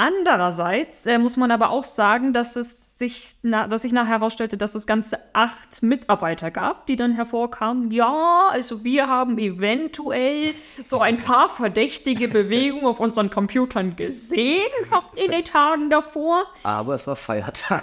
Andererseits 0.00 1.06
äh, 1.06 1.18
muss 1.18 1.36
man 1.36 1.50
aber 1.50 1.70
auch 1.70 1.84
sagen, 1.84 2.32
dass 2.32 2.54
es 2.54 2.96
sich, 2.98 3.34
na, 3.42 3.66
dass 3.66 3.82
sich 3.82 3.90
nachher 3.90 4.20
herausstellte, 4.20 4.56
dass 4.56 4.76
es 4.76 4.86
ganze 4.86 5.18
acht 5.32 5.82
Mitarbeiter 5.82 6.52
gab, 6.52 6.86
die 6.86 6.94
dann 6.94 7.16
hervorkamen. 7.16 7.90
Ja, 7.90 8.46
also 8.48 8.84
wir 8.84 9.08
haben 9.08 9.38
eventuell 9.38 10.54
so 10.84 11.00
ein 11.00 11.16
paar 11.16 11.50
verdächtige 11.50 12.28
Bewegungen 12.28 12.86
auf 12.86 13.00
unseren 13.00 13.28
Computern 13.28 13.96
gesehen 13.96 14.70
in 15.16 15.32
den 15.32 15.44
Tagen 15.44 15.90
davor. 15.90 16.44
Aber 16.62 16.94
es 16.94 17.08
war 17.08 17.16
Feiertag. 17.16 17.82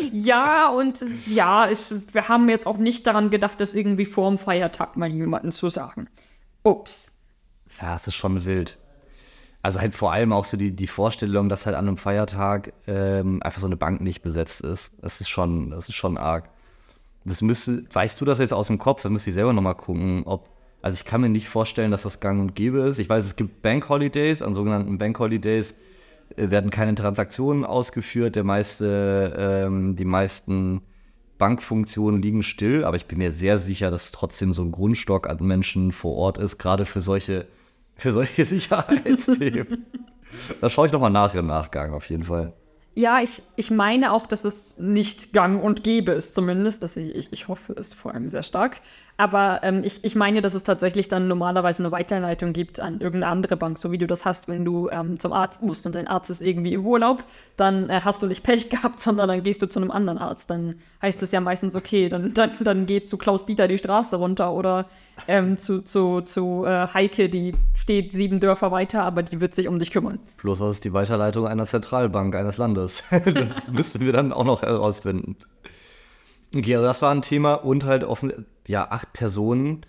ja, 0.10 0.70
und 0.70 1.04
ja, 1.26 1.68
es, 1.68 1.94
wir 2.12 2.30
haben 2.30 2.48
jetzt 2.48 2.66
auch 2.66 2.78
nicht 2.78 3.06
daran 3.06 3.28
gedacht, 3.28 3.60
das 3.60 3.74
irgendwie 3.74 4.06
vor 4.06 4.30
dem 4.30 4.38
Feiertag 4.38 4.96
mal 4.96 5.10
jemandem 5.10 5.50
zu 5.50 5.68
sagen. 5.68 6.08
Ups. 6.62 7.12
Ja, 7.78 7.94
es 7.96 8.06
ist 8.06 8.14
schon 8.14 8.42
wild. 8.46 8.78
Also 9.62 9.80
halt 9.80 9.94
vor 9.94 10.12
allem 10.12 10.32
auch 10.32 10.44
so 10.44 10.56
die, 10.56 10.72
die 10.72 10.88
Vorstellung, 10.88 11.48
dass 11.48 11.66
halt 11.66 11.76
an 11.76 11.86
einem 11.86 11.96
Feiertag 11.96 12.72
ähm, 12.88 13.40
einfach 13.42 13.60
so 13.60 13.66
eine 13.66 13.76
Bank 13.76 14.00
nicht 14.00 14.22
besetzt 14.22 14.60
ist. 14.60 14.94
Das 15.02 15.20
ist 15.20 15.28
schon, 15.28 15.70
das 15.70 15.88
ist 15.88 15.94
schon 15.94 16.18
arg. 16.18 16.50
Das 17.24 17.40
müsste, 17.42 17.84
weißt 17.92 18.20
du 18.20 18.24
das 18.24 18.40
jetzt 18.40 18.52
aus 18.52 18.66
dem 18.66 18.78
Kopf? 18.78 19.02
Da 19.02 19.08
müsste 19.08 19.30
ich 19.30 19.34
selber 19.34 19.52
nochmal 19.52 19.76
gucken, 19.76 20.24
ob. 20.24 20.48
Also 20.82 20.96
ich 20.96 21.04
kann 21.04 21.20
mir 21.20 21.28
nicht 21.28 21.48
vorstellen, 21.48 21.92
dass 21.92 22.02
das 22.02 22.18
gang 22.18 22.40
und 22.40 22.56
gäbe 22.56 22.80
ist. 22.80 22.98
Ich 22.98 23.08
weiß, 23.08 23.24
es 23.24 23.36
gibt 23.36 23.62
Bank 23.62 23.88
Holidays. 23.88 24.42
An 24.42 24.52
sogenannten 24.52 24.98
Bank 24.98 25.16
Holidays 25.20 25.76
äh, 26.36 26.50
werden 26.50 26.72
keine 26.72 26.96
Transaktionen 26.96 27.64
ausgeführt. 27.64 28.34
Der 28.34 28.42
meiste, 28.42 29.32
ähm, 29.38 29.94
die 29.94 30.04
meisten 30.04 30.82
Bankfunktionen 31.38 32.20
liegen 32.20 32.42
still, 32.42 32.84
aber 32.84 32.96
ich 32.96 33.06
bin 33.06 33.18
mir 33.18 33.30
sehr 33.30 33.58
sicher, 33.58 33.92
dass 33.92 34.10
trotzdem 34.10 34.52
so 34.52 34.62
ein 34.62 34.72
Grundstock 34.72 35.28
an 35.28 35.38
Menschen 35.40 35.92
vor 35.92 36.16
Ort 36.16 36.38
ist, 36.38 36.58
gerade 36.58 36.84
für 36.84 37.00
solche 37.00 37.46
für 37.96 38.12
solche 38.12 38.44
Sicherheitsthemen. 38.46 39.86
da 40.60 40.70
schaue 40.70 40.86
ich 40.86 40.92
nochmal 40.92 41.10
nach 41.10 41.34
im 41.34 41.46
Nachgang 41.46 41.92
auf 41.92 42.08
jeden 42.08 42.24
Fall. 42.24 42.54
Ja, 42.94 43.20
ich, 43.22 43.42
ich 43.56 43.70
meine 43.70 44.12
auch, 44.12 44.26
dass 44.26 44.44
es 44.44 44.78
nicht 44.78 45.32
gang 45.32 45.62
und 45.62 45.82
gäbe 45.82 46.12
ist, 46.12 46.34
zumindest. 46.34 46.82
Dass 46.82 46.96
ich, 46.96 47.14
ich, 47.14 47.32
ich 47.32 47.48
hoffe 47.48 47.72
es 47.72 47.94
vor 47.94 48.12
allem 48.12 48.28
sehr 48.28 48.42
stark. 48.42 48.80
Aber 49.16 49.60
ähm, 49.62 49.82
ich, 49.84 50.02
ich 50.02 50.14
meine, 50.14 50.40
dass 50.40 50.54
es 50.54 50.64
tatsächlich 50.64 51.08
dann 51.08 51.28
normalerweise 51.28 51.82
eine 51.82 51.92
Weiterleitung 51.92 52.52
gibt 52.52 52.80
an 52.80 52.94
irgendeine 52.94 53.28
andere 53.28 53.56
Bank, 53.56 53.78
so 53.78 53.92
wie 53.92 53.98
du 53.98 54.06
das 54.06 54.24
hast, 54.24 54.48
wenn 54.48 54.64
du 54.64 54.88
ähm, 54.90 55.20
zum 55.20 55.32
Arzt 55.32 55.62
musst 55.62 55.86
und 55.86 55.94
dein 55.94 56.08
Arzt 56.08 56.30
ist 56.30 56.40
irgendwie 56.40 56.72
im 56.72 56.86
Urlaub, 56.86 57.22
dann 57.56 57.90
äh, 57.90 58.00
hast 58.02 58.22
du 58.22 58.26
nicht 58.26 58.42
Pech 58.42 58.68
gehabt, 58.70 59.00
sondern 59.00 59.28
dann 59.28 59.42
gehst 59.42 59.62
du 59.62 59.68
zu 59.68 59.80
einem 59.80 59.90
anderen 59.90 60.18
Arzt. 60.18 60.50
Dann 60.50 60.76
heißt 61.02 61.22
es 61.22 61.30
ja 61.30 61.40
meistens, 61.40 61.76
okay, 61.76 62.08
dann, 62.08 62.34
dann, 62.34 62.50
dann 62.60 62.86
geht 62.86 63.08
zu 63.08 63.16
Klaus 63.16 63.46
Dieter 63.46 63.68
die 63.68 63.78
Straße 63.78 64.16
runter 64.16 64.52
oder 64.52 64.86
ähm, 65.28 65.58
zu, 65.58 65.82
zu, 65.82 66.22
zu 66.22 66.64
äh, 66.64 66.88
Heike, 66.92 67.28
die 67.28 67.54
steht 67.74 68.12
sieben 68.12 68.40
Dörfer 68.40 68.72
weiter, 68.72 69.02
aber 69.02 69.22
die 69.22 69.40
wird 69.40 69.54
sich 69.54 69.68
um 69.68 69.78
dich 69.78 69.90
kümmern. 69.90 70.18
Plus, 70.38 70.58
was 70.58 70.72
ist 70.72 70.84
die 70.84 70.92
Weiterleitung 70.92 71.46
einer 71.46 71.66
Zentralbank 71.66 72.34
eines 72.34 72.56
Landes? 72.56 72.81
Das 72.82 73.04
müssten 73.72 74.00
wir 74.00 74.12
dann 74.12 74.32
auch 74.32 74.44
noch 74.44 74.62
herausfinden. 74.62 75.36
Okay, 76.54 76.76
also 76.76 76.86
das 76.86 77.00
war 77.02 77.10
ein 77.10 77.22
Thema 77.22 77.54
und 77.54 77.84
halt 77.84 78.04
offen, 78.04 78.46
ja, 78.66 78.90
acht 78.90 79.12
Personen, 79.12 79.86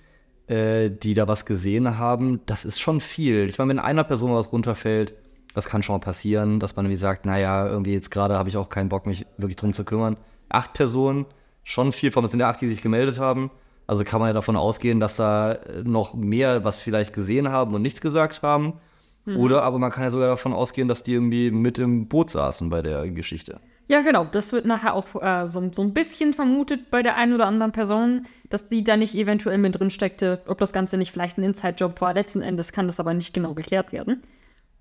äh, 0.47 0.89
die 0.89 1.13
da 1.13 1.27
was 1.27 1.45
gesehen 1.45 1.97
haben, 1.97 2.41
das 2.45 2.65
ist 2.65 2.79
schon 2.79 2.99
viel. 2.99 3.49
Ich 3.49 3.57
meine, 3.57 3.69
wenn 3.69 3.79
einer 3.79 4.03
Person 4.03 4.33
was 4.33 4.51
runterfällt, 4.51 5.13
das 5.53 5.65
kann 5.65 5.83
schon 5.83 5.95
mal 5.95 5.99
passieren, 5.99 6.59
dass 6.59 6.75
man 6.75 6.85
irgendwie 6.85 6.97
sagt, 6.97 7.25
naja, 7.25 7.67
irgendwie 7.67 7.93
jetzt 7.93 8.11
gerade 8.11 8.37
habe 8.37 8.49
ich 8.49 8.57
auch 8.57 8.69
keinen 8.69 8.89
Bock, 8.89 9.05
mich 9.05 9.25
wirklich 9.37 9.57
drum 9.57 9.73
zu 9.73 9.85
kümmern. 9.85 10.17
Acht 10.49 10.73
Personen, 10.73 11.25
schon 11.63 11.91
viel, 11.91 12.11
von 12.11 12.23
es 12.23 12.31
sind 12.31 12.39
ja 12.39 12.49
acht, 12.49 12.61
die 12.61 12.67
sich 12.67 12.81
gemeldet 12.81 13.19
haben. 13.19 13.51
Also 13.85 14.03
kann 14.03 14.19
man 14.19 14.29
ja 14.29 14.33
davon 14.33 14.55
ausgehen, 14.55 14.99
dass 14.99 15.17
da 15.17 15.59
noch 15.83 16.13
mehr 16.13 16.63
was 16.63 16.79
vielleicht 16.79 17.13
gesehen 17.13 17.49
haben 17.49 17.75
und 17.75 17.81
nichts 17.81 18.01
gesagt 18.01 18.41
haben. 18.41 18.73
Mhm. 19.25 19.37
Oder 19.37 19.63
aber 19.63 19.79
man 19.79 19.91
kann 19.91 20.03
ja 20.03 20.09
sogar 20.09 20.27
davon 20.27 20.53
ausgehen, 20.53 20.87
dass 20.87 21.03
die 21.03 21.13
irgendwie 21.13 21.51
mit 21.51 21.79
im 21.79 22.07
Boot 22.07 22.29
saßen 22.29 22.69
bei 22.69 22.81
der 22.81 23.09
Geschichte. 23.09 23.59
Ja, 23.87 24.01
genau. 24.01 24.25
Das 24.31 24.53
wird 24.53 24.65
nachher 24.65 24.93
auch 24.93 25.21
äh, 25.21 25.47
so, 25.47 25.69
so 25.71 25.81
ein 25.81 25.93
bisschen 25.93 26.33
vermutet 26.33 26.89
bei 26.89 27.03
der 27.03 27.15
einen 27.15 27.33
oder 27.33 27.47
anderen 27.47 27.73
Person, 27.73 28.25
dass 28.49 28.67
die 28.67 28.83
da 28.83 28.95
nicht 28.95 29.13
eventuell 29.13 29.57
mit 29.57 29.79
drin 29.79 29.89
steckte, 29.89 30.41
ob 30.47 30.57
das 30.57 30.71
Ganze 30.71 30.97
nicht 30.97 31.11
vielleicht 31.11 31.37
ein 31.37 31.43
Inside-Job 31.43 31.99
war. 31.99 32.13
Letzten 32.13 32.41
Endes 32.41 32.71
kann 32.71 32.87
das 32.87 32.99
aber 32.99 33.13
nicht 33.13 33.33
genau 33.33 33.53
geklärt 33.53 33.91
werden. 33.91 34.23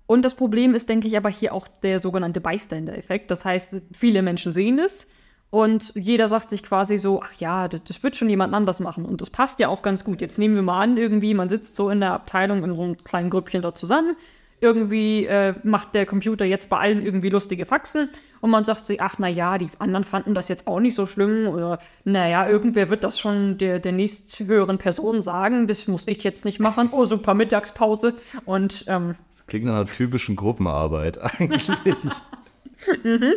Und 0.05 0.23
das 0.23 0.35
Problem 0.35 0.73
ist, 0.73 0.89
denke 0.89 1.07
ich, 1.07 1.17
aber 1.17 1.29
hier 1.29 1.53
auch 1.53 1.67
der 1.67 1.99
sogenannte 1.99 2.41
Bystander-Effekt. 2.41 3.31
Das 3.31 3.45
heißt, 3.45 3.73
viele 3.93 4.21
Menschen 4.21 4.51
sehen 4.51 4.79
es 4.79 5.07
und 5.53 5.91
jeder 5.93 6.29
sagt 6.29 6.49
sich 6.49 6.63
quasi 6.63 6.97
so, 6.97 7.21
ach 7.21 7.31
ja, 7.37 7.67
das, 7.67 7.83
das, 7.83 8.01
wird 8.01 8.15
schon 8.15 8.27
jemand 8.27 8.55
anders 8.55 8.79
machen. 8.79 9.05
Und 9.05 9.21
das 9.21 9.29
passt 9.29 9.59
ja 9.59 9.67
auch 9.67 9.83
ganz 9.83 10.03
gut. 10.03 10.19
Jetzt 10.19 10.39
nehmen 10.39 10.55
wir 10.55 10.63
mal 10.63 10.81
an, 10.81 10.97
irgendwie, 10.97 11.35
man 11.35 11.47
sitzt 11.47 11.75
so 11.75 11.91
in 11.91 11.99
der 11.99 12.11
Abteilung 12.13 12.63
in 12.63 12.75
so 12.75 12.81
einem 12.81 13.03
kleinen 13.03 13.29
Grüppchen 13.29 13.61
da 13.61 13.75
zusammen 13.75 14.15
irgendwie 14.61 15.25
äh, 15.25 15.53
macht 15.63 15.93
der 15.93 16.05
Computer 16.05 16.45
jetzt 16.45 16.69
bei 16.69 16.77
allen 16.77 17.03
irgendwie 17.03 17.27
lustige 17.27 17.65
Faxen 17.65 18.07
und 18.39 18.49
man 18.49 18.63
sagt 18.63 18.85
sich, 18.85 19.01
ach 19.01 19.19
naja, 19.19 19.57
die 19.57 19.69
anderen 19.77 20.05
fanden 20.05 20.33
das 20.33 20.47
jetzt 20.47 20.67
auch 20.67 20.79
nicht 20.79 20.95
so 20.95 21.05
schlimm 21.05 21.49
oder 21.49 21.79
naja, 22.05 22.47
irgendwer 22.47 22.89
wird 22.89 23.03
das 23.03 23.19
schon 23.19 23.57
der, 23.57 23.79
der 23.79 23.91
nächsthöheren 23.91 24.77
Person 24.77 25.21
sagen, 25.21 25.67
das 25.67 25.85
muss 25.87 26.07
ich 26.07 26.23
jetzt 26.23 26.45
nicht 26.45 26.61
machen. 26.61 26.87
Oh, 26.93 27.03
super 27.03 27.33
Mittagspause 27.33 28.13
und 28.45 28.85
ähm, 28.87 29.15
Das 29.29 29.45
klingt 29.47 29.65
nach 29.65 29.75
einer 29.75 29.85
typischen 29.85 30.37
Gruppenarbeit 30.37 31.19
eigentlich. 31.39 31.67
mhm. 33.03 33.33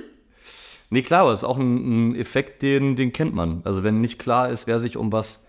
Nee, 0.91 1.03
klar, 1.03 1.23
aber 1.23 1.33
es 1.33 1.41
ist 1.41 1.45
auch 1.45 1.59
ein, 1.59 2.13
ein 2.13 2.17
Effekt, 2.17 2.63
den, 2.63 2.97
den 2.97 3.13
kennt 3.13 3.35
man. 3.35 3.61
Also 3.65 3.83
wenn 3.83 4.01
nicht 4.01 4.19
klar 4.19 4.49
ist, 4.51 4.67
wer 4.67 4.81
sich 4.81 4.97
um 4.97 5.13
was 5.13 5.47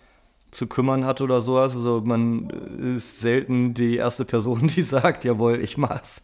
zu 0.52 0.67
kümmern 0.67 1.06
hat 1.06 1.21
oder 1.21 1.41
sowas. 1.41 1.76
Also 1.76 2.02
man 2.04 2.50
ist 2.95 3.19
selten 3.19 3.73
die 3.73 3.97
erste 3.97 4.26
Person, 4.26 4.67
die 4.76 4.84
sagt, 4.84 5.23
jawohl, 5.23 5.62
ich 5.62 5.78
mach's. 5.78 6.23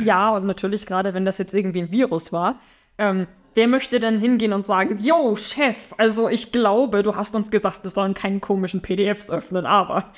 Ja, 0.00 0.36
und 0.36 0.46
natürlich 0.46 0.86
gerade, 0.86 1.14
wenn 1.14 1.24
das 1.24 1.38
jetzt 1.38 1.54
irgendwie 1.54 1.82
ein 1.82 1.90
Virus 1.90 2.32
war, 2.32 2.60
ähm, 2.98 3.26
wer 3.54 3.66
möchte 3.66 3.98
denn 3.98 4.18
hingehen 4.18 4.52
und 4.52 4.66
sagen, 4.66 4.98
yo, 4.98 5.34
Chef, 5.36 5.94
also 5.96 6.28
ich 6.28 6.52
glaube, 6.52 7.02
du 7.02 7.16
hast 7.16 7.34
uns 7.34 7.50
gesagt, 7.50 7.82
wir 7.82 7.90
sollen 7.90 8.14
keinen 8.14 8.40
komischen 8.40 8.82
PDFs 8.82 9.30
öffnen, 9.30 9.64
aber. 9.66 10.12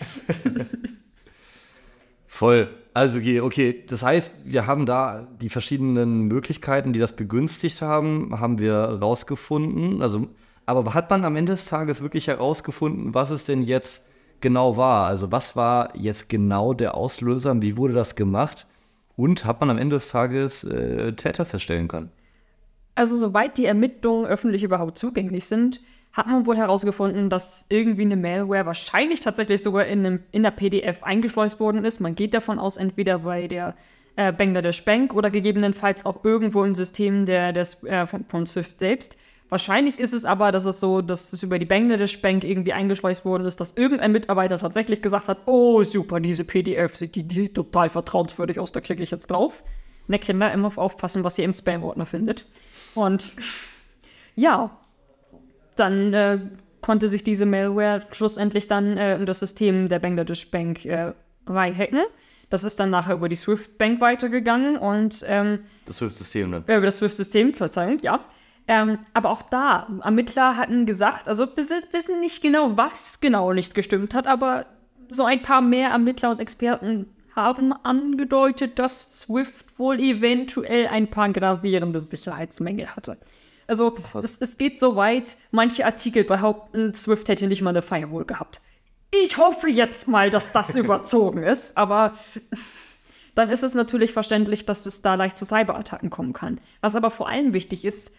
Voll. 2.27 2.69
Also, 2.99 3.21
okay, 3.43 3.85
das 3.87 4.03
heißt, 4.03 4.41
wir 4.45 4.67
haben 4.67 4.85
da 4.85 5.29
die 5.41 5.51
verschiedenen 5.51 6.23
Möglichkeiten, 6.23 6.93
die 6.93 6.99
das 6.99 7.15
begünstigt 7.15 7.81
haben, 7.81 8.41
haben 8.41 8.59
wir 8.59 8.75
rausgefunden. 8.75 10.03
Also 10.03 10.27
Aber 10.67 10.95
hat 10.95 11.09
man 11.09 11.25
am 11.25 11.37
Ende 11.37 11.53
des 11.53 11.67
Tages 11.67 12.03
wirklich 12.03 12.27
herausgefunden, 12.27 13.15
was 13.15 13.31
es 13.31 13.45
denn 13.45 13.63
jetzt 13.63 14.09
genau 14.41 14.77
war? 14.77 15.07
Also 15.07 15.31
was 15.31 15.55
war 15.55 15.97
jetzt 15.97 16.29
genau 16.29 16.75
der 16.75 16.97
Auslöser? 16.97 17.63
Wie 17.63 17.77
wurde 17.77 17.95
das 17.95 18.17
gemacht? 18.17 18.67
Und 19.15 19.45
hat 19.45 19.61
man 19.61 19.71
am 19.71 19.79
Ende 19.79 19.95
des 19.95 20.09
Tages 20.09 20.65
äh, 20.65 21.13
Täter 21.13 21.45
feststellen 21.45 21.87
können? 21.87 22.11
Also 22.97 23.17
soweit 23.17 23.59
die 23.59 23.67
Ermittlungen 23.67 24.27
öffentlich 24.27 24.65
überhaupt 24.65 24.99
zugänglich 24.99 25.45
sind, 25.45 25.81
hat 26.19 26.27
man 26.27 26.47
wohl 26.47 26.57
herausgefunden, 26.57 27.31
dass 27.31 27.67
irgendwie 27.69 28.03
eine 28.03 28.17
Malware 28.17 28.67
wahrscheinlich 28.67 29.21
tatsächlich 29.21 29.63
sogar 29.63 29.87
in, 29.87 30.05
einem, 30.05 30.21
in 30.33 30.43
der 30.43 30.51
PDF 30.51 31.05
eingeschleust 31.05 31.61
worden 31.61 31.85
ist. 31.85 32.01
Man 32.01 32.17
geht 32.17 32.35
davon 32.35 32.59
aus, 32.59 32.77
entweder 32.77 33.21
bei 33.21 33.47
der 33.47 33.77
äh, 34.17 34.33
Bangladesh 34.33 34.85
Bank 34.85 35.15
oder 35.15 35.31
gegebenenfalls 35.31 36.05
auch 36.05 36.25
irgendwo 36.25 36.65
im 36.65 36.75
System 36.75 37.25
der, 37.25 37.53
des, 37.53 37.85
äh, 37.85 38.05
von, 38.09 38.25
von 38.25 38.47
Swift 38.49 38.81
selbst. 38.81 39.17
Wahrscheinlich 39.49 40.01
ist 40.01 40.13
es 40.13 40.25
aber, 40.25 40.51
dass 40.51 40.65
es 40.65 40.81
so, 40.81 41.03
dass 41.03 41.33
es 41.33 41.45
über 41.45 41.61
die 41.61 41.67
Bangladesh 41.67 42.21
Bank 42.21 42.43
irgendwie 42.43 42.73
eingeschleust 42.73 43.25
worden 43.25 43.47
ist, 43.47 43.61
dass 43.61 43.77
irgendein 43.77 44.11
Mitarbeiter 44.11 44.59
tatsächlich 44.59 45.01
gesagt 45.01 45.29
hat, 45.29 45.39
oh 45.47 45.85
super, 45.85 46.19
diese 46.19 46.45
PDF, 46.45 46.99
die, 46.99 47.23
die 47.23 47.43
sieht 47.43 47.55
total 47.55 47.91
vertrauenswürdig 47.91 48.59
aus, 48.59 48.73
da 48.73 48.81
klicke 48.81 49.05
ich 49.05 49.13
jetzt 49.13 49.29
drauf. 49.29 49.63
Ne, 50.09 50.19
Kinder, 50.19 50.53
immer 50.53 50.77
aufpassen, 50.77 51.23
was 51.23 51.39
ihr 51.39 51.45
im 51.45 51.53
Spam-Ordner 51.53 52.07
findet. 52.07 52.45
Und 52.97 53.37
ja, 54.35 54.77
dann 55.79 56.13
äh, 56.13 56.41
konnte 56.81 57.09
sich 57.09 57.25
diese 57.25 57.47
Malware 57.47 58.03
schlussendlich 58.13 58.67
dann 58.67 58.97
äh, 58.97 59.17
in 59.17 59.27
das 59.27 59.41
System 59.41 59.89
der 59.89 59.99
Bangladesh 59.99 60.51
Bank 60.51 60.85
äh, 60.85 61.13
reinhacken. 61.47 62.01
Das 62.51 62.65
ist 62.65 62.81
dann 62.81 62.91
nachher 62.91 63.15
über 63.15 63.29
die 63.29 63.37
Swift 63.37 63.77
Bank 63.77 64.01
weitergegangen 64.01 64.79
und 64.79 65.25
ähm, 65.27 65.61
das 65.85 65.97
Swift-System 65.97 66.53
dann. 66.53 66.63
Über 66.63 66.81
das 66.81 66.97
Swift-System, 66.97 67.53
Verzeihung, 67.53 67.99
ja. 68.01 68.21
Ähm, 68.67 68.99
aber 69.15 69.31
auch 69.31 69.43
da, 69.43 69.89
Ermittler 70.03 70.57
hatten 70.57 70.87
gesagt, 70.87 71.27
also 71.27 71.47
wissen 71.57 72.21
nicht 72.21 72.43
genau, 72.43 72.77
was 72.77 73.21
genau 73.21 73.53
nicht 73.53 73.75
gestimmt 73.75 74.15
hat, 74.15 74.27
aber 74.27 74.67
so 75.09 75.25
ein 75.25 75.41
paar 75.41 75.63
mehr 75.63 75.91
Ermittler 75.91 76.31
und 76.31 76.41
Experten 76.41 77.07
haben 77.35 77.73
angedeutet, 77.73 78.79
dass 78.79 79.21
Swift 79.21 79.79
wohl 79.79 80.01
eventuell 80.01 80.89
ein 80.89 81.09
paar 81.09 81.31
gravierende 81.31 82.01
Sicherheitsmängel 82.01 82.95
hatte. 82.95 83.17
Also 83.69 83.95
es, 84.15 84.39
es, 84.41 84.57
geht 84.57 84.81
so 84.81 84.97
weit, 84.97 85.37
manche 85.51 85.85
Artikel 85.85 86.25
behaupten, 86.25 86.95
Swift 86.95 87.29
hätte 87.29 87.47
nicht 87.47 87.61
mal 87.63 87.71
eine 87.71 87.83
Firewall 87.83 88.25
gehabt. 88.25 88.63
Ich 89.11 89.37
hoffe 89.37 89.69
jetzt 89.69 90.09
mal, 90.09 90.31
dass 90.31 90.53
das 90.53 90.75
überzogen 90.75 91.43
ist, 91.43 91.77
aber 91.77 92.15
dann 93.35 93.51
ist 93.51 93.63
es 93.63 93.75
natürlich 93.75 94.13
verständlich, 94.13 94.65
dass 94.65 94.87
es 94.87 95.03
da 95.03 95.15
leicht 95.15 95.37
zu 95.37 95.45
Cyberattacken 95.45 96.09
kommen 96.11 96.33
kann. 96.33 96.61
Was 96.81 96.97
aber 96.97 97.11
vor 97.11 97.29
allem 97.29 97.53
wichtig 97.53 97.85
ist, 97.85 98.13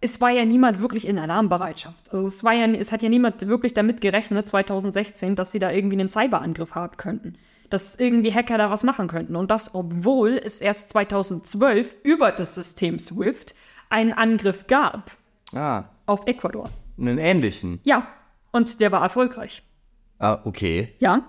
es 0.00 0.20
war 0.20 0.30
ja 0.30 0.44
niemand 0.44 0.80
wirklich 0.80 1.06
in 1.06 1.18
Alarmbereitschaft. 1.18 2.10
Also 2.10 2.26
es 2.26 2.42
war 2.42 2.54
ja, 2.54 2.66
es 2.66 2.90
hat 2.90 3.02
ja 3.02 3.10
niemand 3.10 3.46
wirklich 3.46 3.74
damit 3.74 4.00
gerechnet, 4.00 4.48
2016, 4.48 5.36
dass 5.36 5.52
sie 5.52 5.58
da 5.58 5.70
irgendwie 5.70 6.00
einen 6.00 6.08
Cyberangriff 6.08 6.74
haben 6.74 6.96
könnten. 6.96 7.34
Dass 7.68 7.96
irgendwie 7.96 8.32
Hacker 8.32 8.56
da 8.56 8.70
was 8.70 8.82
machen 8.82 9.08
könnten. 9.08 9.36
Und 9.36 9.50
das, 9.50 9.74
obwohl 9.74 10.40
es 10.42 10.60
erst 10.60 10.90
2012 10.90 11.96
über 12.02 12.32
das 12.32 12.54
System 12.54 12.98
Swift 12.98 13.54
einen 13.90 14.12
Angriff 14.12 14.66
gab 14.66 15.10
ah. 15.52 15.84
auf 16.06 16.26
Ecuador. 16.26 16.70
Einen 16.98 17.18
ähnlichen? 17.18 17.80
Ja, 17.84 18.06
und 18.52 18.80
der 18.80 18.90
war 18.92 19.02
erfolgreich. 19.02 19.62
Ah, 20.18 20.40
okay. 20.44 20.94
Ja. 20.98 21.22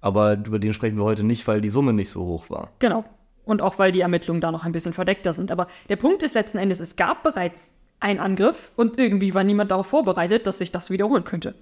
Aber 0.00 0.34
über 0.34 0.58
den 0.58 0.72
sprechen 0.72 0.96
wir 0.96 1.04
heute 1.04 1.24
nicht, 1.24 1.46
weil 1.46 1.60
die 1.60 1.70
Summe 1.70 1.92
nicht 1.92 2.08
so 2.08 2.24
hoch 2.24 2.48
war. 2.48 2.70
Genau. 2.78 3.04
Und 3.44 3.62
auch 3.62 3.78
weil 3.78 3.92
die 3.92 4.00
Ermittlungen 4.00 4.40
da 4.40 4.50
noch 4.50 4.64
ein 4.64 4.72
bisschen 4.72 4.92
verdeckter 4.92 5.32
sind. 5.32 5.50
Aber 5.50 5.66
der 5.88 5.96
Punkt 5.96 6.22
ist 6.22 6.34
letzten 6.34 6.58
Endes, 6.58 6.80
es 6.80 6.96
gab 6.96 7.22
bereits 7.22 7.78
einen 8.00 8.20
Angriff 8.20 8.70
und 8.76 8.98
irgendwie 8.98 9.34
war 9.34 9.44
niemand 9.44 9.70
darauf 9.70 9.86
vorbereitet, 9.86 10.46
dass 10.46 10.58
sich 10.58 10.70
das 10.70 10.90
wiederholen 10.90 11.24
könnte. 11.24 11.54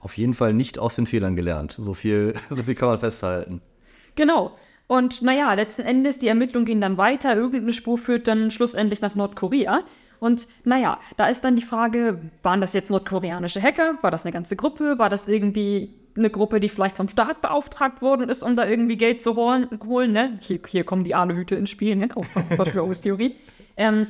Auf 0.00 0.16
jeden 0.16 0.34
Fall 0.34 0.54
nicht 0.54 0.78
aus 0.78 0.96
den 0.96 1.06
Fehlern 1.06 1.36
gelernt. 1.36 1.76
So 1.78 1.94
viel, 1.94 2.34
so 2.50 2.62
viel 2.62 2.74
kann 2.74 2.88
man 2.88 3.00
festhalten. 3.00 3.60
Genau. 4.14 4.56
Und 4.86 5.22
naja, 5.22 5.52
letzten 5.54 5.82
Endes, 5.82 6.18
die 6.18 6.28
Ermittlungen 6.28 6.66
gehen 6.66 6.80
dann 6.80 6.98
weiter, 6.98 7.34
irgendeine 7.34 7.72
Spur 7.72 7.98
führt 7.98 8.28
dann 8.28 8.50
schlussendlich 8.50 9.00
nach 9.00 9.14
Nordkorea. 9.14 9.82
Und 10.20 10.48
naja, 10.64 10.98
da 11.16 11.26
ist 11.26 11.42
dann 11.44 11.56
die 11.56 11.62
Frage, 11.62 12.30
waren 12.42 12.60
das 12.60 12.72
jetzt 12.72 12.90
nordkoreanische 12.90 13.60
Hacker? 13.62 13.98
War 14.02 14.10
das 14.10 14.24
eine 14.24 14.32
ganze 14.32 14.56
Gruppe? 14.56 14.98
War 14.98 15.10
das 15.10 15.28
irgendwie 15.28 15.94
eine 16.16 16.30
Gruppe, 16.30 16.60
die 16.60 16.68
vielleicht 16.68 16.96
vom 16.96 17.08
Staat 17.08 17.40
beauftragt 17.40 18.00
worden 18.00 18.28
ist, 18.28 18.42
um 18.42 18.56
da 18.56 18.66
irgendwie 18.66 18.96
Geld 18.96 19.20
zu 19.20 19.36
holen? 19.36 19.68
ne? 20.12 20.38
hier, 20.40 20.60
hier 20.66 20.84
kommen 20.84 21.04
die 21.04 21.14
Ahnehüte 21.14 21.56
ins 21.56 21.70
Spiel, 21.70 21.96
ne? 21.96 22.08
Auch 22.14 22.24
Verschwörungstheorie. 22.24 23.36
ähm, 23.76 24.08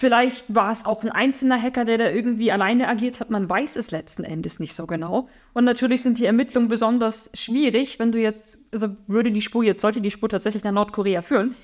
Vielleicht 0.00 0.54
war 0.54 0.72
es 0.72 0.86
auch 0.86 1.02
ein 1.02 1.10
einzelner 1.10 1.60
Hacker, 1.60 1.84
der 1.84 1.98
da 1.98 2.08
irgendwie 2.08 2.50
alleine 2.50 2.88
agiert 2.88 3.20
hat. 3.20 3.28
Man 3.28 3.50
weiß 3.50 3.76
es 3.76 3.90
letzten 3.90 4.24
Endes 4.24 4.58
nicht 4.58 4.72
so 4.72 4.86
genau. 4.86 5.28
Und 5.52 5.66
natürlich 5.66 6.00
sind 6.00 6.18
die 6.18 6.24
Ermittlungen 6.24 6.68
besonders 6.68 7.30
schwierig, 7.34 7.98
wenn 7.98 8.10
du 8.10 8.18
jetzt, 8.18 8.60
also 8.72 8.88
würde 9.08 9.30
die 9.30 9.42
Spur 9.42 9.62
jetzt, 9.62 9.82
sollte 9.82 10.00
die 10.00 10.10
Spur 10.10 10.30
tatsächlich 10.30 10.64
nach 10.64 10.72
Nordkorea 10.72 11.20
führen. 11.20 11.54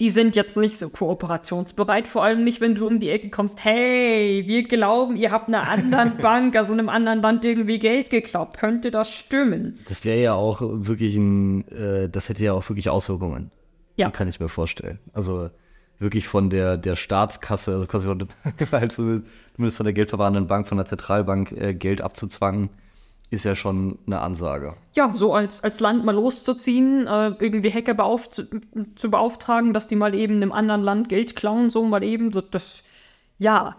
Die 0.00 0.08
sind 0.08 0.36
jetzt 0.36 0.56
nicht 0.56 0.78
so 0.78 0.88
kooperationsbereit, 0.88 2.06
vor 2.06 2.24
allem 2.24 2.44
nicht, 2.44 2.62
wenn 2.62 2.76
du 2.76 2.86
um 2.86 2.98
die 2.98 3.10
Ecke 3.10 3.28
kommst, 3.28 3.62
hey, 3.62 4.44
wir 4.46 4.66
glauben, 4.66 5.14
ihr 5.16 5.30
habt 5.30 5.48
einer 5.48 5.68
anderen 5.68 6.16
Bank, 6.22 6.56
also 6.56 6.72
einem 6.72 6.88
anderen 6.88 7.20
Land 7.20 7.44
irgendwie 7.44 7.78
Geld 7.78 8.08
geklaut. 8.08 8.56
Könnte 8.56 8.90
das 8.90 9.12
stimmen? 9.12 9.80
Das 9.86 10.06
wäre 10.06 10.18
ja 10.18 10.32
auch 10.32 10.62
wirklich 10.62 11.14
ein, 11.14 11.68
äh, 11.68 12.08
das 12.08 12.30
hätte 12.30 12.42
ja 12.42 12.54
auch 12.54 12.66
wirklich 12.70 12.88
Auswirkungen. 12.88 13.50
Ja. 13.96 14.08
Kann 14.08 14.28
ich 14.28 14.40
mir 14.40 14.48
vorstellen. 14.48 14.98
Also 15.12 15.50
wirklich 16.04 16.28
von 16.28 16.50
der, 16.50 16.76
der 16.76 16.94
Staatskasse, 16.94 17.72
also 17.72 17.86
quasi 17.86 18.06
von, 18.06 18.28
halt 18.70 18.92
zumindest 18.92 19.76
von 19.76 19.84
der 19.84 19.92
geldverwahrenden 19.92 20.46
Bank, 20.46 20.68
von 20.68 20.78
der 20.78 20.86
Zentralbank 20.86 21.50
äh, 21.52 21.74
Geld 21.74 22.00
abzuzwangen, 22.00 22.70
ist 23.30 23.44
ja 23.44 23.56
schon 23.56 23.98
eine 24.06 24.20
Ansage. 24.20 24.74
Ja, 24.94 25.10
so 25.14 25.34
als, 25.34 25.64
als 25.64 25.80
Land 25.80 26.04
mal 26.04 26.14
loszuziehen, 26.14 27.06
äh, 27.08 27.32
irgendwie 27.40 27.72
Hacker 27.72 27.94
beauf 27.94 28.30
zu, 28.30 28.44
beauftragen, 29.10 29.74
dass 29.74 29.88
die 29.88 29.96
mal 29.96 30.14
eben 30.14 30.36
einem 30.36 30.52
anderen 30.52 30.82
Land 30.82 31.08
Geld 31.08 31.34
klauen, 31.34 31.70
so 31.70 31.84
mal 31.84 32.04
eben, 32.04 32.32
so, 32.32 32.40
das, 32.40 32.82
ja, 33.38 33.76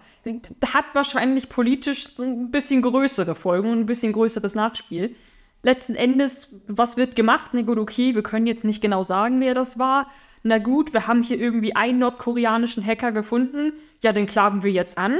hat 0.73 0.85
wahrscheinlich 0.93 1.49
politisch 1.49 2.19
ein 2.19 2.51
bisschen 2.51 2.81
größere 2.81 3.35
Folgen 3.35 3.71
und 3.71 3.79
ein 3.79 3.85
bisschen 3.85 4.13
größeres 4.13 4.55
Nachspiel. 4.55 5.15
Letzten 5.61 5.95
Endes, 5.95 6.61
was 6.67 6.97
wird 6.97 7.15
gemacht? 7.15 7.51
Na 7.53 7.61
gut, 7.61 7.77
okay, 7.77 8.13
wir 8.13 8.23
können 8.23 8.47
jetzt 8.47 8.65
nicht 8.65 8.81
genau 8.81 9.03
sagen, 9.03 9.39
wer 9.39 9.53
das 9.53 9.79
war, 9.79 10.07
na 10.47 10.59
gut, 10.59 10.93
wir 10.93 11.07
haben 11.07 11.23
hier 11.23 11.39
irgendwie 11.39 11.75
einen 11.75 11.97
nordkoreanischen 11.97 12.85
Hacker 12.85 13.11
gefunden, 13.11 13.73
ja, 14.03 14.13
den 14.13 14.27
klagen 14.27 14.61
wir 14.61 14.71
jetzt 14.71 14.95
an. 14.95 15.17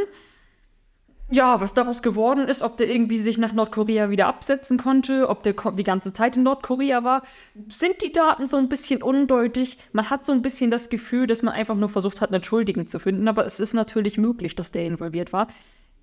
Ja, 1.32 1.60
was 1.60 1.74
daraus 1.74 2.04
geworden 2.04 2.48
ist, 2.48 2.62
ob 2.62 2.78
der 2.78 2.88
irgendwie 2.88 3.18
sich 3.18 3.40
nach 3.40 3.52
Nordkorea 3.52 4.12
wieder 4.12 4.28
absetzen 4.28 4.78
konnte, 4.78 5.28
ob 5.28 5.42
der 5.42 5.56
die 5.72 5.84
ganze 5.84 6.14
Zeit 6.14 6.38
in 6.38 6.44
Nordkorea 6.44 7.04
war, 7.04 7.24
sind 7.70 8.04
die 8.04 8.12
Daten 8.12 8.46
so 8.46 8.58
ein 8.58 8.70
bisschen 8.70 9.02
undeutig. 9.02 9.80
Man 9.94 10.12
hat 10.12 10.24
so 10.24 10.32
ein 10.32 10.44
bisschen 10.44 10.70
das 10.70 10.90
Gefühl, 10.90 11.26
dass 11.26 11.42
man 11.42 11.56
einfach 11.56 11.76
nur 11.76 11.90
versucht 11.90 12.22
hat, 12.22 12.32
einen 12.32 12.44
Schuldigen 12.44 12.86
zu 12.86 13.00
finden, 13.00 13.28
aber 13.28 13.48
es 13.48 13.60
ist 13.60 13.74
natürlich 13.74 14.20
möglich, 14.20 14.56
dass 14.56 14.72
der 14.72 14.86
involviert 14.86 15.34
war. 15.34 15.48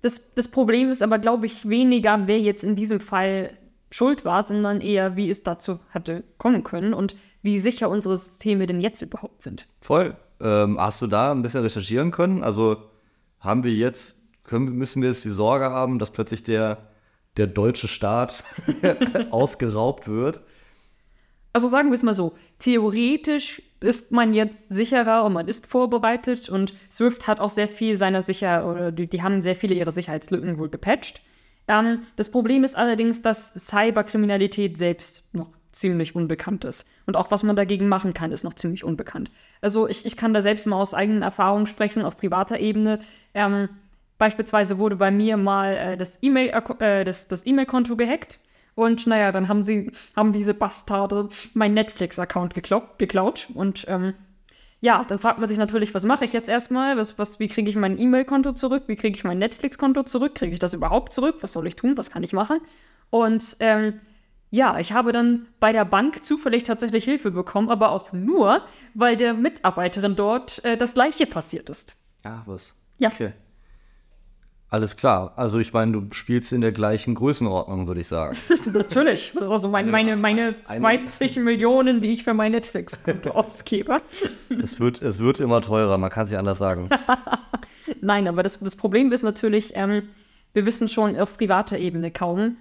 Das, 0.01 0.33
das 0.33 0.49
Problem 0.49 0.89
ist 0.89 1.01
aber, 1.01 1.17
glaube 1.17 1.45
ich, 1.45 1.69
weniger, 1.69 2.27
wer 2.27 2.41
jetzt 2.41 2.65
in 2.65 2.75
diesem 2.75 2.99
Fall 2.99 3.57
schuld 3.89 4.25
war, 4.25 4.45
sondern 4.45 4.81
eher, 4.81 5.15
wie 5.15 5.29
es 5.29 5.43
dazu 5.43 5.79
hatte 5.91 6.25
kommen 6.37 6.65
können. 6.65 6.93
Und 6.93 7.15
wie 7.43 7.59
sicher 7.59 7.89
unsere 7.89 8.17
Systeme 8.17 8.65
denn 8.65 8.81
jetzt 8.81 9.01
überhaupt 9.01 9.43
sind. 9.43 9.67
Voll. 9.81 10.15
Ähm, 10.41 10.79
hast 10.79 11.01
du 11.01 11.07
da 11.07 11.31
ein 11.31 11.41
bisschen 11.41 11.61
recherchieren 11.61 12.11
können? 12.11 12.43
Also 12.43 12.77
haben 13.39 13.63
wir 13.63 13.73
jetzt, 13.73 14.17
können, 14.43 14.73
müssen 14.73 15.01
wir 15.01 15.09
jetzt 15.09 15.25
die 15.25 15.29
Sorge 15.29 15.65
haben, 15.65 15.99
dass 15.99 16.09
plötzlich 16.09 16.43
der, 16.43 16.89
der 17.37 17.47
deutsche 17.47 17.87
Staat 17.87 18.43
ausgeraubt 19.29 20.07
wird? 20.07 20.41
Also 21.51 21.67
sagen 21.67 21.89
wir 21.89 21.95
es 21.95 22.03
mal 22.03 22.15
so, 22.15 22.33
theoretisch 22.57 23.61
ist 23.79 24.11
man 24.11 24.33
jetzt 24.33 24.69
sicherer 24.69 25.23
und 25.23 25.33
man 25.33 25.47
ist 25.47 25.67
vorbereitet 25.67 26.49
und 26.49 26.73
Swift 26.89 27.27
hat 27.27 27.39
auch 27.39 27.49
sehr 27.49 27.67
viel 27.67 27.95
seiner 27.97 28.23
Sicher 28.23 28.67
oder 28.67 28.91
die, 28.91 29.07
die 29.07 29.21
haben 29.21 29.41
sehr 29.41 29.55
viele 29.55 29.75
ihrer 29.75 29.91
Sicherheitslücken 29.91 30.57
wohl 30.57 30.69
gepatcht. 30.69 31.21
Ähm, 31.67 32.03
das 32.15 32.31
Problem 32.31 32.63
ist 32.63 32.75
allerdings, 32.75 33.21
dass 33.21 33.53
Cyberkriminalität 33.53 34.77
selbst 34.77 35.33
noch 35.33 35.51
ziemlich 35.73 36.15
unbekannt 36.15 36.63
ist. 36.63 36.87
Und 37.05 37.17
auch 37.17 37.31
was 37.31 37.43
man 37.43 37.55
dagegen 37.55 37.89
machen 37.89 38.13
kann, 38.13 38.31
ist 38.31 38.43
noch 38.43 38.53
ziemlich 38.53 38.83
unbekannt. 38.83 39.29
Also 39.59 39.87
ich, 39.87 40.05
ich 40.05 40.15
kann 40.15 40.33
da 40.33 40.41
selbst 40.41 40.65
mal 40.65 40.77
aus 40.77 40.93
eigenen 40.93 41.23
Erfahrungen 41.23 41.67
sprechen, 41.67 42.03
auf 42.05 42.15
privater 42.15 42.59
Ebene. 42.59 42.99
Ähm, 43.33 43.69
beispielsweise 44.17 44.77
wurde 44.77 44.95
bei 44.95 45.11
mir 45.11 45.35
mal 45.35 45.73
äh, 45.73 45.97
das 45.97 46.19
E-Mail 46.21 46.49
äh, 46.79 47.03
das, 47.03 47.27
das 47.27 47.45
E-Mail-Konto 47.45 47.97
gehackt. 47.97 48.39
Und 48.75 49.05
naja, 49.05 49.31
dann 49.31 49.49
haben 49.49 49.63
sie, 49.63 49.91
haben 50.15 50.33
diese 50.33 50.53
Bastarde 50.53 51.29
mein 51.53 51.73
Netflix-Account 51.73 52.53
geklaut, 52.53 52.97
geklaut. 52.97 53.47
Und 53.53 53.85
ähm, 53.87 54.13
ja, 54.81 55.03
dann 55.07 55.19
fragt 55.19 55.39
man 55.39 55.47
sich 55.47 55.57
natürlich, 55.57 55.93
was 55.93 56.05
mache 56.05 56.25
ich 56.25 56.33
jetzt 56.33 56.49
erstmal? 56.49 56.97
Was, 56.97 57.17
was, 57.19 57.39
wie 57.39 57.47
kriege 57.47 57.69
ich 57.69 57.75
mein 57.75 57.99
E-Mail-Konto 57.99 58.53
zurück? 58.53 58.83
Wie 58.87 58.95
kriege 58.95 59.15
ich 59.15 59.23
mein 59.23 59.37
Netflix-Konto 59.37 60.03
zurück? 60.03 60.35
Kriege 60.35 60.53
ich 60.53 60.59
das 60.59 60.73
überhaupt 60.73 61.13
zurück? 61.13 61.37
Was 61.41 61.53
soll 61.53 61.67
ich 61.67 61.75
tun? 61.75 61.97
Was 61.97 62.09
kann 62.09 62.23
ich 62.23 62.33
machen? 62.33 62.59
Und 63.09 63.57
ähm, 63.59 63.99
ja, 64.53 64.77
ich 64.77 64.91
habe 64.91 65.11
dann 65.11 65.47
bei 65.59 65.73
der 65.73 65.83
Bank 65.83 66.23
zufällig 66.23 66.61
tatsächlich 66.61 67.05
Hilfe 67.05 67.31
bekommen, 67.31 67.69
aber 67.69 67.91
auch 67.91 68.13
nur, 68.13 68.61
weil 68.93 69.17
der 69.17 69.33
Mitarbeiterin 69.33 70.15
dort 70.15 70.63
äh, 70.63 70.77
das 70.77 70.93
gleiche 70.93 71.25
passiert 71.25 71.71
ist. 71.71 71.95
Ah, 72.21 72.43
was? 72.45 72.75
Ja. 72.99 73.09
Okay. 73.09 73.33
Alles 74.69 74.95
klar. 74.95 75.33
Also 75.37 75.57
ich 75.57 75.73
meine, 75.73 75.93
du 75.93 76.13
spielst 76.13 76.53
in 76.53 76.61
der 76.61 76.71
gleichen 76.71 77.15
Größenordnung, 77.15 77.87
würde 77.87 78.01
ich 78.01 78.07
sagen. 78.07 78.37
Natürlich. 78.73 79.33
Also 79.41 79.69
meine, 79.69 79.89
meine, 79.89 80.15
meine 80.17 80.61
20 80.61 81.37
Millionen, 81.37 82.01
die 82.01 82.13
ich 82.13 82.23
für 82.23 82.35
mein 82.35 82.51
Netflix-Konto 82.51 83.31
ausgebe. 83.31 84.01
Es 84.61 84.79
wird, 84.79 85.01
es 85.01 85.19
wird 85.19 85.39
immer 85.39 85.61
teurer, 85.61 85.97
man 85.97 86.11
kann 86.11 86.25
es 86.25 86.29
nicht 86.29 86.37
anders 86.37 86.59
sagen. 86.59 86.89
Nein, 88.01 88.27
aber 88.27 88.43
das, 88.43 88.59
das 88.59 88.75
Problem 88.75 89.11
ist 89.11 89.23
natürlich, 89.23 89.71
ähm, 89.73 90.09
wir 90.53 90.67
wissen 90.67 90.87
schon 90.87 91.17
auf 91.17 91.37
privater 91.37 91.79
Ebene 91.79 92.11
kaum, 92.11 92.57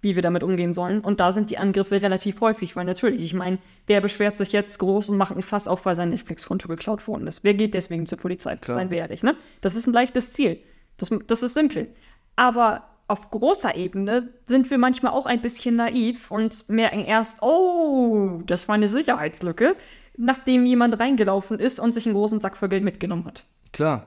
wie 0.00 0.14
wir 0.14 0.22
damit 0.22 0.42
umgehen 0.42 0.72
sollen. 0.72 1.00
Und 1.00 1.20
da 1.20 1.32
sind 1.32 1.50
die 1.50 1.58
Angriffe 1.58 2.00
relativ 2.02 2.40
häufig, 2.40 2.76
weil 2.76 2.84
natürlich, 2.84 3.22
ich 3.22 3.34
meine, 3.34 3.58
wer 3.86 4.00
beschwert 4.00 4.38
sich 4.38 4.52
jetzt 4.52 4.78
groß 4.78 5.10
und 5.10 5.16
macht 5.16 5.34
ein 5.34 5.42
Fass 5.42 5.68
auf, 5.68 5.84
weil 5.86 5.94
sein 5.94 6.10
Netflix-Konto 6.10 6.68
geklaut 6.68 7.06
worden 7.08 7.26
ist? 7.26 7.44
Wer 7.44 7.54
geht 7.54 7.74
deswegen 7.74 8.06
zur 8.06 8.18
Polizei? 8.18 8.56
Klar. 8.56 8.76
Seien 8.78 8.90
wir 8.90 8.98
ehrlich, 8.98 9.22
ne? 9.22 9.36
Das 9.60 9.74
ist 9.74 9.86
ein 9.86 9.92
leichtes 9.92 10.32
Ziel. 10.32 10.58
Das, 10.96 11.10
das 11.26 11.42
ist 11.42 11.54
simpel. 11.54 11.88
Aber 12.36 12.84
auf 13.08 13.30
großer 13.30 13.76
Ebene 13.76 14.30
sind 14.46 14.70
wir 14.70 14.78
manchmal 14.78 15.12
auch 15.12 15.26
ein 15.26 15.40
bisschen 15.40 15.76
naiv 15.76 16.30
und 16.30 16.68
merken 16.68 17.04
erst, 17.04 17.42
oh, 17.42 18.42
das 18.46 18.68
war 18.68 18.74
eine 18.74 18.88
Sicherheitslücke, 18.88 19.76
nachdem 20.16 20.66
jemand 20.66 20.98
reingelaufen 20.98 21.58
ist 21.58 21.78
und 21.78 21.92
sich 21.92 22.06
einen 22.06 22.14
großen 22.14 22.40
Sack 22.40 22.56
voll 22.56 22.68
Geld 22.68 22.82
mitgenommen 22.82 23.24
hat. 23.26 23.44
Klar. 23.72 24.06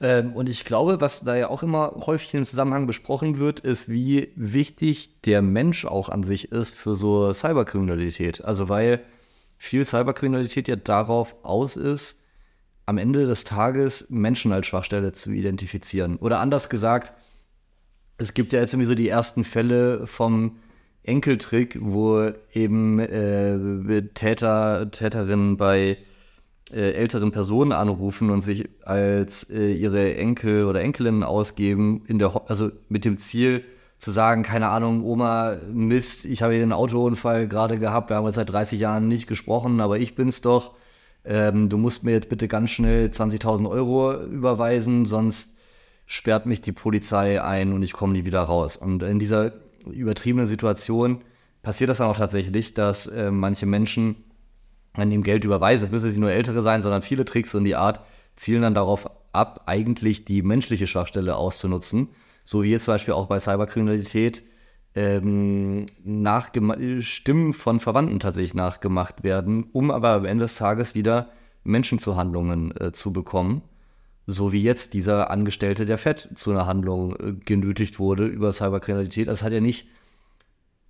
Ähm, 0.00 0.32
und 0.34 0.48
ich 0.48 0.64
glaube, 0.64 1.00
was 1.00 1.24
da 1.24 1.36
ja 1.36 1.48
auch 1.48 1.62
immer 1.62 1.94
häufig 2.06 2.32
im 2.34 2.44
Zusammenhang 2.44 2.86
besprochen 2.86 3.38
wird, 3.38 3.60
ist, 3.60 3.88
wie 3.88 4.32
wichtig 4.36 5.20
der 5.22 5.42
Mensch 5.42 5.84
auch 5.84 6.08
an 6.08 6.22
sich 6.22 6.52
ist 6.52 6.74
für 6.76 6.94
so 6.94 7.32
Cyberkriminalität. 7.32 8.44
Also 8.44 8.68
weil 8.68 9.00
viel 9.56 9.84
Cyberkriminalität 9.84 10.68
ja 10.68 10.76
darauf 10.76 11.36
aus 11.42 11.76
ist, 11.76 12.24
am 12.86 12.96
Ende 12.96 13.26
des 13.26 13.44
Tages 13.44 14.08
Menschen 14.08 14.52
als 14.52 14.66
Schwachstelle 14.66 15.12
zu 15.12 15.30
identifizieren. 15.30 16.16
Oder 16.16 16.40
anders 16.40 16.70
gesagt, 16.70 17.12
es 18.16 18.34
gibt 18.34 18.52
ja 18.52 18.60
jetzt 18.60 18.72
irgendwie 18.72 18.88
so 18.88 18.94
die 18.94 19.08
ersten 19.08 19.44
Fälle 19.44 20.06
vom 20.06 20.56
Enkeltrick, 21.02 21.78
wo 21.80 22.30
eben 22.52 22.98
äh, 22.98 24.02
Täter, 24.14 24.90
Täterinnen 24.90 25.56
bei 25.56 25.98
äh, 26.72 26.92
älteren 26.92 27.32
Personen 27.32 27.72
anrufen 27.72 28.30
und 28.30 28.40
sich 28.40 28.68
als 28.84 29.48
äh, 29.50 29.72
ihre 29.72 30.16
Enkel 30.16 30.64
oder 30.64 30.80
Enkelinnen 30.80 31.22
ausgeben, 31.22 32.02
in 32.06 32.18
der, 32.18 32.42
also 32.46 32.70
mit 32.88 33.04
dem 33.04 33.16
Ziel 33.16 33.64
zu 33.98 34.10
sagen, 34.10 34.42
keine 34.42 34.68
Ahnung, 34.68 35.02
Oma, 35.04 35.56
Mist, 35.72 36.24
ich 36.24 36.42
habe 36.42 36.54
hier 36.54 36.62
einen 36.62 36.72
Autounfall 36.72 37.48
gerade 37.48 37.78
gehabt, 37.78 38.10
wir 38.10 38.16
haben 38.16 38.26
jetzt 38.26 38.36
seit 38.36 38.50
30 38.50 38.78
Jahren 38.78 39.08
nicht 39.08 39.26
gesprochen, 39.26 39.80
aber 39.80 39.98
ich 39.98 40.14
bin's 40.14 40.40
doch. 40.40 40.74
Ähm, 41.24 41.68
du 41.68 41.78
musst 41.78 42.04
mir 42.04 42.12
jetzt 42.12 42.28
bitte 42.28 42.48
ganz 42.48 42.70
schnell 42.70 43.08
20.000 43.08 43.68
Euro 43.68 44.14
überweisen, 44.22 45.04
sonst 45.04 45.58
sperrt 46.06 46.46
mich 46.46 46.60
die 46.60 46.72
Polizei 46.72 47.42
ein 47.42 47.72
und 47.72 47.82
ich 47.82 47.92
komme 47.92 48.14
nie 48.14 48.24
wieder 48.24 48.40
raus. 48.40 48.76
Und 48.76 49.02
in 49.02 49.18
dieser 49.18 49.52
übertriebenen 49.90 50.46
Situation 50.46 51.22
passiert 51.62 51.90
das 51.90 51.98
dann 51.98 52.08
auch 52.08 52.16
tatsächlich, 52.16 52.74
dass 52.74 53.06
äh, 53.06 53.30
manche 53.30 53.66
Menschen 53.66 54.16
an 54.98 55.10
dem 55.10 55.22
Geld 55.22 55.44
überweisen. 55.44 55.84
Es 55.84 55.90
müssen 55.90 56.08
nicht 56.08 56.18
nur 56.18 56.30
ältere 56.30 56.62
sein, 56.62 56.82
sondern 56.82 57.02
viele 57.02 57.24
Tricks 57.24 57.54
in 57.54 57.64
die 57.64 57.76
Art 57.76 58.00
zielen 58.36 58.62
dann 58.62 58.74
darauf 58.74 59.10
ab, 59.32 59.62
eigentlich 59.66 60.24
die 60.24 60.42
menschliche 60.42 60.86
Schwachstelle 60.86 61.36
auszunutzen. 61.36 62.08
So 62.44 62.62
wie 62.62 62.70
jetzt 62.70 62.84
zum 62.84 62.94
Beispiel 62.94 63.14
auch 63.14 63.26
bei 63.26 63.40
Cyberkriminalität 63.40 64.42
ähm, 64.94 65.86
Stimmen 67.00 67.52
von 67.52 67.80
Verwandten 67.80 68.20
tatsächlich 68.20 68.54
nachgemacht 68.54 69.22
werden, 69.22 69.66
um 69.72 69.90
aber 69.90 70.10
am 70.10 70.24
Ende 70.24 70.44
des 70.44 70.56
Tages 70.56 70.94
wieder 70.94 71.30
Menschen 71.62 71.98
zu 71.98 72.16
Handlungen 72.16 72.74
äh, 72.76 72.92
zu 72.92 73.12
bekommen. 73.12 73.62
So 74.26 74.52
wie 74.52 74.62
jetzt 74.62 74.94
dieser 74.94 75.30
Angestellte 75.30 75.86
der 75.86 75.98
FED 75.98 76.30
zu 76.34 76.50
einer 76.50 76.66
Handlung 76.66 77.16
äh, 77.16 77.32
genötigt 77.44 77.98
wurde 77.98 78.26
über 78.26 78.52
Cyberkriminalität. 78.52 79.28
Das 79.28 79.42
hat 79.42 79.52
ja 79.52 79.60
nicht 79.60 79.88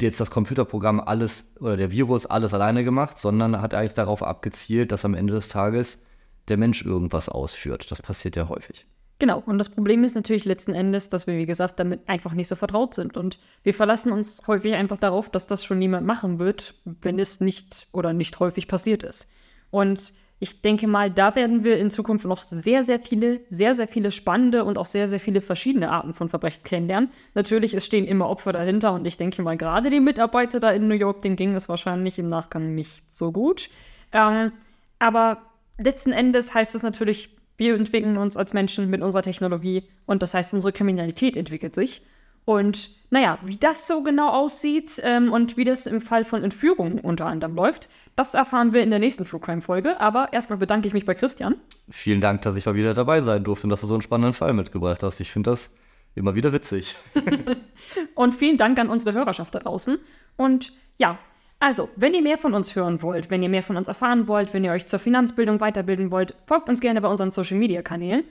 jetzt 0.06 0.20
das 0.20 0.30
Computerprogramm 0.30 1.00
alles 1.00 1.52
oder 1.60 1.76
der 1.76 1.90
Virus 1.90 2.26
alles 2.26 2.54
alleine 2.54 2.84
gemacht, 2.84 3.18
sondern 3.18 3.60
hat 3.60 3.74
eigentlich 3.74 3.94
darauf 3.94 4.22
abgezielt, 4.22 4.92
dass 4.92 5.04
am 5.04 5.14
Ende 5.14 5.34
des 5.34 5.48
Tages 5.48 6.02
der 6.48 6.56
Mensch 6.56 6.84
irgendwas 6.84 7.28
ausführt. 7.28 7.90
Das 7.90 8.00
passiert 8.00 8.36
ja 8.36 8.48
häufig. 8.48 8.86
Genau, 9.20 9.42
und 9.44 9.58
das 9.58 9.68
Problem 9.68 10.04
ist 10.04 10.14
natürlich 10.14 10.44
letzten 10.44 10.74
Endes, 10.74 11.08
dass 11.08 11.26
wir, 11.26 11.36
wie 11.36 11.46
gesagt, 11.46 11.80
damit 11.80 12.08
einfach 12.08 12.34
nicht 12.34 12.46
so 12.46 12.54
vertraut 12.54 12.94
sind. 12.94 13.16
Und 13.16 13.40
wir 13.64 13.74
verlassen 13.74 14.12
uns 14.12 14.42
häufig 14.46 14.74
einfach 14.74 14.96
darauf, 14.96 15.28
dass 15.28 15.48
das 15.48 15.64
schon 15.64 15.80
niemand 15.80 16.06
machen 16.06 16.38
wird, 16.38 16.74
wenn 16.84 17.18
es 17.18 17.40
nicht 17.40 17.88
oder 17.92 18.12
nicht 18.12 18.38
häufig 18.38 18.68
passiert 18.68 19.02
ist. 19.02 19.28
Und 19.70 20.12
ich 20.40 20.62
denke 20.62 20.86
mal, 20.86 21.10
da 21.10 21.34
werden 21.34 21.64
wir 21.64 21.78
in 21.78 21.90
Zukunft 21.90 22.24
noch 22.24 22.44
sehr, 22.44 22.84
sehr 22.84 23.00
viele, 23.00 23.40
sehr, 23.48 23.74
sehr 23.74 23.88
viele 23.88 24.12
spannende 24.12 24.64
und 24.64 24.78
auch 24.78 24.86
sehr, 24.86 25.08
sehr 25.08 25.18
viele 25.18 25.40
verschiedene 25.40 25.90
Arten 25.90 26.14
von 26.14 26.28
Verbrechen 26.28 26.62
kennenlernen. 26.62 27.10
Natürlich, 27.34 27.74
es 27.74 27.84
stehen 27.84 28.06
immer 28.06 28.28
Opfer 28.28 28.52
dahinter 28.52 28.92
und 28.92 29.04
ich 29.04 29.16
denke 29.16 29.42
mal, 29.42 29.56
gerade 29.56 29.90
die 29.90 29.98
Mitarbeiter 29.98 30.60
da 30.60 30.70
in 30.70 30.86
New 30.86 30.94
York, 30.94 31.22
denen 31.22 31.34
ging 31.34 31.54
es 31.56 31.68
wahrscheinlich 31.68 32.18
im 32.20 32.28
Nachgang 32.28 32.74
nicht 32.74 33.10
so 33.10 33.32
gut. 33.32 33.68
Ähm, 34.12 34.52
aber 35.00 35.38
letzten 35.76 36.12
Endes 36.12 36.54
heißt 36.54 36.74
es 36.76 36.84
natürlich, 36.84 37.30
wir 37.56 37.74
entwickeln 37.74 38.16
uns 38.16 38.36
als 38.36 38.52
Menschen 38.52 38.88
mit 38.88 39.02
unserer 39.02 39.22
Technologie 39.22 39.82
und 40.06 40.22
das 40.22 40.34
heißt, 40.34 40.54
unsere 40.54 40.72
Kriminalität 40.72 41.36
entwickelt 41.36 41.74
sich. 41.74 42.02
Und 42.48 42.88
naja, 43.10 43.38
wie 43.42 43.58
das 43.58 43.86
so 43.86 44.02
genau 44.02 44.30
aussieht 44.30 44.98
ähm, 45.04 45.30
und 45.32 45.58
wie 45.58 45.64
das 45.64 45.84
im 45.84 46.00
Fall 46.00 46.24
von 46.24 46.42
Entführungen 46.42 46.98
unter 46.98 47.26
anderem 47.26 47.54
läuft, 47.54 47.90
das 48.16 48.32
erfahren 48.32 48.72
wir 48.72 48.82
in 48.82 48.88
der 48.88 49.00
nächsten 49.00 49.26
True 49.26 49.38
Crime 49.38 49.60
Folge. 49.60 50.00
Aber 50.00 50.32
erstmal 50.32 50.56
bedanke 50.58 50.88
ich 50.88 50.94
mich 50.94 51.04
bei 51.04 51.12
Christian. 51.12 51.56
Vielen 51.90 52.22
Dank, 52.22 52.40
dass 52.40 52.56
ich 52.56 52.64
mal 52.64 52.74
wieder 52.74 52.94
dabei 52.94 53.20
sein 53.20 53.44
durfte 53.44 53.66
und 53.66 53.70
dass 53.70 53.82
du 53.82 53.86
so 53.86 53.92
einen 53.92 54.00
spannenden 54.00 54.32
Fall 54.32 54.54
mitgebracht 54.54 55.02
hast. 55.02 55.20
Ich 55.20 55.30
finde 55.30 55.50
das 55.50 55.76
immer 56.14 56.36
wieder 56.36 56.54
witzig. 56.54 56.96
Und 58.14 58.34
vielen 58.34 58.56
Dank 58.56 58.78
an 58.78 58.88
unsere 58.88 59.12
Hörerschaft 59.12 59.54
da 59.54 59.58
draußen. 59.58 59.98
Und 60.38 60.72
ja, 60.96 61.18
also, 61.60 61.90
wenn 61.96 62.14
ihr 62.14 62.22
mehr 62.22 62.38
von 62.38 62.54
uns 62.54 62.74
hören 62.74 63.02
wollt, 63.02 63.30
wenn 63.30 63.42
ihr 63.42 63.50
mehr 63.50 63.62
von 63.62 63.76
uns 63.76 63.88
erfahren 63.88 64.26
wollt, 64.26 64.54
wenn 64.54 64.64
ihr 64.64 64.72
euch 64.72 64.86
zur 64.86 65.00
Finanzbildung 65.00 65.60
weiterbilden 65.60 66.10
wollt, 66.10 66.34
folgt 66.46 66.70
uns 66.70 66.80
gerne 66.80 67.02
bei 67.02 67.08
unseren 67.08 67.30
Social 67.30 67.58
Media 67.58 67.82
Kanälen. 67.82 68.24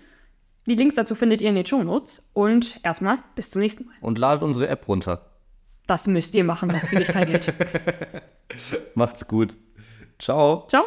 Die 0.67 0.75
Links 0.75 0.95
dazu 0.95 1.15
findet 1.15 1.41
ihr 1.41 1.49
in 1.49 1.55
den 1.55 1.65
Show 1.65 1.81
Notes. 1.81 2.29
Und 2.33 2.79
erstmal 2.83 3.19
bis 3.35 3.49
zum 3.49 3.61
nächsten 3.61 3.85
Mal. 3.85 3.95
Und 4.01 4.19
ladet 4.19 4.43
unsere 4.43 4.67
App 4.67 4.87
runter. 4.87 5.31
Das 5.87 6.05
müsst 6.05 6.35
ihr 6.35 6.43
machen, 6.43 6.67
das 6.67 6.83
kriege 6.83 7.03
ich 7.03 7.07
kein 7.07 7.25
Geld. 7.25 7.53
Macht's 8.95 9.25
gut. 9.25 9.55
Ciao. 10.19 10.65
Ciao. 10.67 10.83